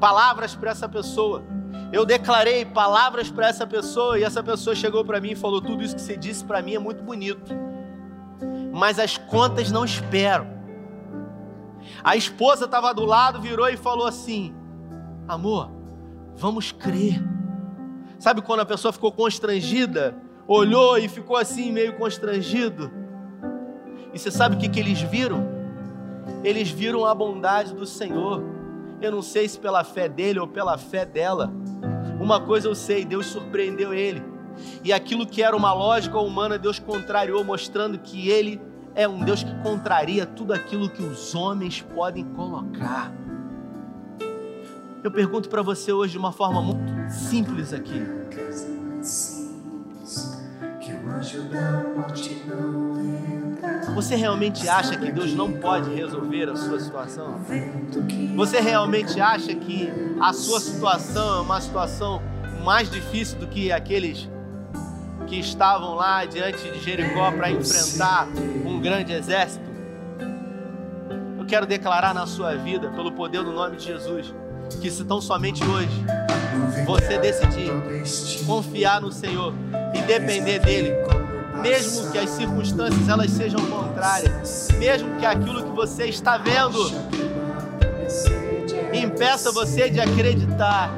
palavras 0.00 0.56
para 0.56 0.70
essa 0.70 0.88
pessoa. 0.88 1.42
Eu 1.92 2.04
declarei 2.04 2.64
palavras 2.64 3.30
para 3.30 3.48
essa 3.48 3.66
pessoa 3.66 4.18
e 4.18 4.24
essa 4.24 4.42
pessoa 4.42 4.74
chegou 4.74 5.04
para 5.04 5.20
mim 5.20 5.32
e 5.32 5.36
falou: 5.36 5.60
Tudo 5.60 5.82
isso 5.82 5.94
que 5.94 6.00
você 6.00 6.16
disse 6.16 6.44
para 6.44 6.62
mim 6.62 6.74
é 6.74 6.78
muito 6.78 7.02
bonito, 7.02 7.52
mas 8.72 8.98
as 8.98 9.16
contas 9.16 9.70
não 9.70 9.84
esperam. 9.84 10.46
A 12.04 12.16
esposa 12.16 12.66
estava 12.66 12.92
do 12.94 13.04
lado, 13.04 13.40
virou 13.40 13.68
e 13.68 13.76
falou 13.76 14.06
assim: 14.06 14.54
Amor, 15.26 15.70
vamos 16.36 16.72
crer 16.72 17.22
Sabe 18.20 18.42
quando 18.42 18.60
a 18.60 18.66
pessoa 18.66 18.92
ficou 18.92 19.10
constrangida, 19.10 20.14
olhou 20.46 20.98
e 20.98 21.08
ficou 21.08 21.38
assim 21.38 21.72
meio 21.72 21.94
constrangido? 21.96 22.92
E 24.12 24.18
você 24.18 24.30
sabe 24.30 24.56
o 24.56 24.58
que, 24.58 24.68
que 24.68 24.78
eles 24.78 25.00
viram? 25.00 25.48
Eles 26.44 26.68
viram 26.68 27.06
a 27.06 27.14
bondade 27.14 27.72
do 27.72 27.86
Senhor. 27.86 28.44
Eu 29.00 29.10
não 29.10 29.22
sei 29.22 29.48
se 29.48 29.58
pela 29.58 29.82
fé 29.84 30.06
dele 30.06 30.38
ou 30.38 30.46
pela 30.46 30.76
fé 30.76 31.06
dela. 31.06 31.50
Uma 32.20 32.38
coisa 32.42 32.68
eu 32.68 32.74
sei, 32.74 33.06
Deus 33.06 33.24
surpreendeu 33.24 33.94
ele. 33.94 34.22
E 34.84 34.92
aquilo 34.92 35.26
que 35.26 35.42
era 35.42 35.56
uma 35.56 35.72
lógica 35.72 36.18
humana, 36.18 36.58
Deus 36.58 36.78
contrariou, 36.78 37.44
mostrando 37.44 37.98
que 37.98 38.28
ele 38.28 38.60
é 38.94 39.06
um 39.06 39.24
Deus 39.24 39.42
que 39.42 39.54
contraria 39.62 40.26
tudo 40.26 40.52
aquilo 40.52 40.88
que 40.88 41.02
os 41.02 41.34
homens 41.34 41.80
podem 41.80 42.24
colocar. 42.24 43.12
Eu 45.02 45.10
pergunto 45.10 45.48
para 45.48 45.62
você 45.62 45.92
hoje 45.92 46.12
de 46.12 46.18
uma 46.18 46.32
forma 46.32 46.60
muito 46.60 47.10
simples 47.10 47.72
aqui. 47.72 48.02
Você 53.94 54.14
realmente 54.14 54.68
acha 54.68 54.96
que 54.96 55.10
Deus 55.10 55.34
não 55.34 55.52
pode 55.52 55.94
resolver 55.94 56.50
a 56.50 56.56
sua 56.56 56.80
situação? 56.80 57.40
Você 58.36 58.60
realmente 58.60 59.20
acha 59.20 59.54
que 59.54 59.90
a 60.20 60.32
sua 60.32 60.60
situação 60.60 61.38
é 61.38 61.40
uma 61.40 61.60
situação 61.60 62.22
mais 62.62 62.90
difícil 62.90 63.38
do 63.38 63.46
que 63.46 63.72
aqueles 63.72 64.28
que 65.30 65.38
estavam 65.38 65.94
lá 65.94 66.24
diante 66.24 66.68
de 66.72 66.80
Jericó 66.80 67.30
para 67.30 67.52
enfrentar 67.52 68.26
um 68.66 68.80
grande 68.80 69.12
exército? 69.12 69.64
Eu 71.38 71.46
quero 71.46 71.66
declarar 71.66 72.12
na 72.12 72.26
sua 72.26 72.56
vida, 72.56 72.90
pelo 72.90 73.12
poder 73.12 73.44
do 73.44 73.52
nome 73.52 73.76
de 73.76 73.84
Jesus, 73.84 74.34
que 74.80 74.90
se 74.90 75.04
tão 75.04 75.20
somente 75.20 75.62
hoje 75.64 76.04
você 76.84 77.16
decidir 77.16 77.70
confiar 78.44 79.00
no 79.00 79.12
Senhor 79.12 79.54
e 79.94 80.00
depender 80.02 80.58
dele, 80.58 80.92
mesmo 81.62 82.10
que 82.10 82.18
as 82.18 82.30
circunstâncias 82.30 83.08
elas 83.08 83.30
sejam 83.30 83.60
contrárias, 83.66 84.68
mesmo 84.78 85.16
que 85.16 85.26
aquilo 85.26 85.62
que 85.62 85.70
você 85.70 86.06
está 86.06 86.38
vendo 86.38 86.90
impeça 88.92 89.52
você 89.52 89.88
de 89.88 90.00
acreditar, 90.00 90.92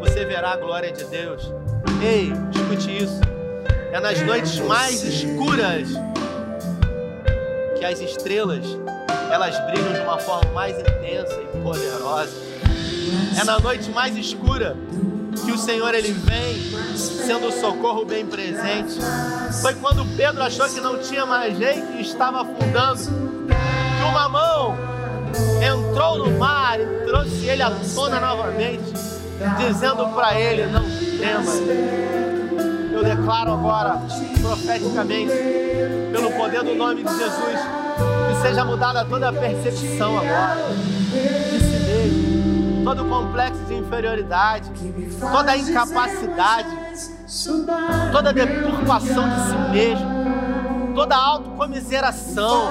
você 0.00 0.24
verá 0.24 0.54
a 0.54 0.56
glória 0.56 0.90
de 0.90 1.04
Deus. 1.04 1.52
Ei, 2.02 2.32
escute 2.52 3.04
isso. 3.04 3.33
É 3.94 4.00
nas 4.00 4.20
noites 4.22 4.58
mais 4.58 5.04
escuras 5.04 5.86
que 7.78 7.84
as 7.84 8.00
estrelas 8.00 8.64
elas 9.30 9.56
brilham 9.66 9.92
de 9.92 10.00
uma 10.00 10.18
forma 10.18 10.50
mais 10.50 10.76
intensa 10.76 11.40
e 11.40 11.58
poderosa. 11.62 12.32
É 13.40 13.44
na 13.44 13.60
noite 13.60 13.88
mais 13.92 14.16
escura 14.16 14.76
que 15.44 15.52
o 15.52 15.56
Senhor 15.56 15.94
ele 15.94 16.10
vem 16.10 16.96
sendo 16.96 17.46
o 17.46 17.52
socorro 17.52 18.04
bem 18.04 18.26
presente. 18.26 18.98
Foi 19.62 19.74
quando 19.74 20.04
Pedro 20.16 20.42
achou 20.42 20.68
que 20.68 20.80
não 20.80 20.98
tinha 20.98 21.24
mais 21.24 21.56
jeito 21.56 21.92
e 21.92 22.00
estava 22.00 22.42
afundando, 22.42 23.00
que 23.00 24.08
uma 24.08 24.28
mão 24.28 24.76
entrou 25.62 26.18
no 26.18 26.36
mar 26.36 26.80
e 26.80 27.06
trouxe 27.06 27.46
ele 27.46 27.62
à 27.62 27.70
tona 27.94 28.18
novamente, 28.18 28.92
dizendo 29.56 30.08
para 30.08 30.40
ele: 30.40 30.66
Não 30.66 30.82
temas. 31.16 32.33
Eu 32.94 33.02
declaro 33.02 33.52
agora, 33.52 34.00
profeticamente, 34.40 35.32
pelo 36.12 36.30
poder 36.32 36.62
do 36.62 36.74
nome 36.74 37.02
de 37.02 37.10
Jesus, 37.10 37.60
que 38.28 38.42
seja 38.42 38.64
mudada 38.64 39.04
toda 39.04 39.28
a 39.28 39.32
percepção 39.32 40.16
agora 40.16 40.68
de 40.72 41.58
si 41.58 41.80
mesmo 41.80 42.34
todo 42.84 43.04
complexo 43.06 43.64
de 43.64 43.74
inferioridade, 43.74 44.70
toda 45.32 45.56
incapacidade, 45.56 46.68
toda 48.12 48.32
deturpação 48.32 49.28
de 49.28 49.40
si 49.40 49.72
mesmo, 49.72 50.94
toda 50.94 51.16
autocomiseração. 51.16 52.70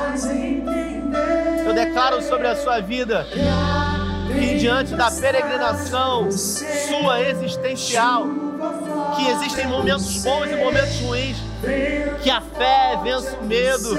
Eu 1.65 1.73
declaro 1.73 2.21
sobre 2.21 2.47
a 2.47 2.55
sua 2.55 2.79
vida 2.79 3.25
que 4.27 4.59
diante 4.59 4.95
da 4.95 5.09
peregrinação 5.09 6.31
sua 6.31 7.21
existencial, 7.21 8.27
que 9.15 9.27
existem 9.29 9.67
momentos 9.67 10.23
bons 10.23 10.51
e 10.51 10.55
momentos 10.55 10.99
ruins, 10.99 11.37
que 12.21 12.29
a 12.29 12.41
fé 12.41 12.99
vence 13.03 13.35
o 13.35 13.43
medo, 13.43 13.97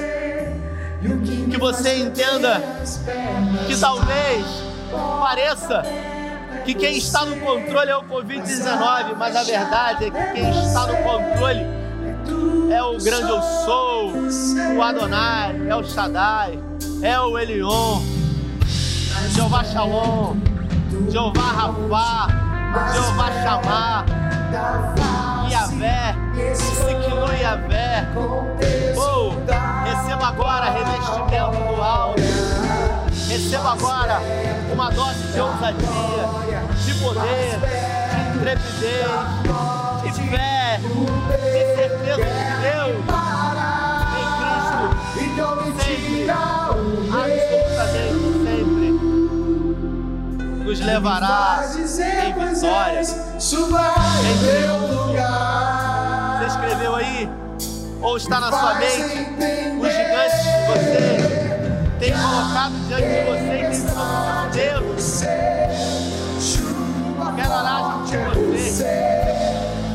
que 1.51 1.59
você 1.59 1.99
entenda 1.99 2.63
que 3.67 3.77
talvez 3.79 4.45
pareça 5.21 5.83
que 6.65 6.75
quem 6.75 6.97
está 6.97 7.27
no 7.27 7.37
controle 7.37 7.91
é 7.91 7.97
o 7.97 8.03
Covid-19, 8.05 9.17
mas 9.19 9.37
a 9.37 9.43
verdade 9.43 10.07
é 10.07 10.11
que 10.11 10.33
quem 10.33 10.49
está 10.51 10.87
no 10.87 10.97
controle 10.99 11.61
é 12.73 12.83
o 12.83 12.97
grande 12.99 13.31
eu 13.31 13.43
sou, 13.65 14.13
o 14.77 14.83
Adonai, 14.83 15.55
é 15.69 15.77
o 15.77 15.85
Shaddai, 15.85 16.59
é 17.03 17.21
o 17.21 17.39
Elion, 17.39 18.01
Jeová 19.35 19.63
Shalom, 19.63 20.37
Jeová 21.11 21.43
Rafá, 21.43 22.29
Jeová 22.93 23.33
Chamar, 23.43 24.05
Yahvé, 24.55 26.15
Sikinu 26.55 27.27
Yahvé. 27.41 28.07
Oh, 28.97 29.35
receba 29.85 30.29
agora 30.29 30.71
revestimento 30.71 31.57
do 31.75 31.83
alto. 31.83 32.23
Receba 33.29 33.73
agora 33.73 34.21
uma 34.73 34.91
dose 34.91 35.33
de 35.33 35.41
ousadia, 35.41 36.29
de 36.85 36.95
poder, 36.95 37.59
de 37.59 38.21
intrepidez, 38.37 39.11
de 40.05 40.11
fé, 40.31 40.79
de 40.79 41.63
certeza 41.75 42.17
de 42.17 42.23
Deus 42.63 42.95
em 44.15 44.27
Cristo, 44.39 44.87
sempre, 45.83 46.31
absolutamente 47.11 48.27
sempre, 48.45 48.89
nos 50.65 50.79
levará 50.81 51.43
em 51.75 52.33
vitória, 52.55 53.03
em 53.59 54.39
triunfo. 54.39 55.15
Você 56.39 56.47
escreveu 56.47 56.95
aí? 56.97 57.29
Ou 58.03 58.17
está 58.17 58.41
na 58.41 58.51
sua 58.51 58.75
mente 58.75 59.01
os 59.81 59.93
gigantes 59.93 60.41
que 60.43 60.59
você 60.71 61.35
tem 61.99 62.13
colocado 62.13 62.75
diante 62.89 63.09
de 63.09 63.23
você 63.25 63.55
e 63.55 63.67
tem 63.71 63.81
colocado 63.93 64.51
Deus. 64.53 65.23
Quero 67.37 67.53
orar 67.53 68.03
junto 68.07 68.39
com 68.39 68.53
você. 68.53 68.95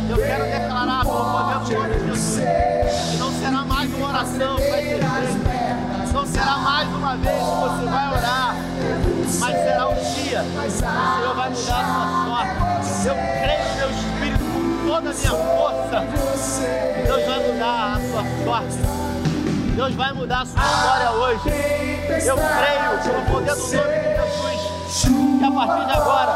Eu 0.10 0.18
quero 0.18 0.44
declarar 0.46 1.02
o 1.02 1.06
poder 1.06 1.60
do 1.60 1.72
nome 1.74 1.94
de 1.96 2.08
Jesus 2.08 2.40
que 3.12 3.18
não 3.18 3.32
será 3.32 3.62
mais 3.64 3.94
uma 3.94 4.08
oração 4.10 4.58
vai 4.58 4.84
ser 4.84 5.00
feita. 5.00 6.14
Não 6.14 6.26
será 6.26 6.58
mais 6.58 6.90
uma 6.90 7.16
vez 7.18 7.38
que 7.38 7.44
você 7.44 7.86
vai 7.86 8.08
orar, 8.18 8.56
mas 9.38 9.56
será 9.56 9.90
um 9.90 9.94
dia 9.96 10.44
que 10.44 10.68
o 10.68 10.72
Senhor 10.72 11.36
vai 11.36 11.50
mudar 11.50 11.80
a 11.80 11.86
sua 12.26 12.46
sorte. 12.80 13.08
Eu 13.08 13.16
creio 13.16 13.64
no 13.70 13.76
meu 13.76 13.90
espírito 13.92 14.44
com 14.54 14.88
toda 14.88 15.10
a 15.10 15.14
minha 15.14 15.32
força. 15.32 15.98
Deus 17.06 17.26
vai 17.26 17.40
mudar 17.48 17.94
a 17.94 18.00
sua 18.00 18.24
sorte. 18.44 18.78
Deus 19.76 19.96
vai 19.96 20.14
mudar 20.14 20.42
a 20.42 20.46
sua 20.46 20.62
história 20.62 21.12
hoje. 21.12 21.50
Eu 22.26 22.38
creio 22.38 22.92
no 23.14 23.32
poder 23.32 23.56
do 23.56 23.62
nome 23.62 23.94
de 23.98 24.10
Jesus. 24.18 24.50
Que 25.40 25.46
a 25.46 25.52
partir 25.52 25.86
de 25.86 25.92
agora 25.94 26.34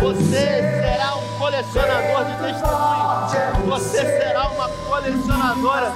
você 0.00 0.44
será 0.80 1.16
um 1.16 1.38
colecionador 1.38 2.24
de 2.24 2.34
testemunhos. 2.44 3.32
Você 3.66 3.98
será 3.98 4.48
uma 4.48 4.68
colecionadora 4.68 5.92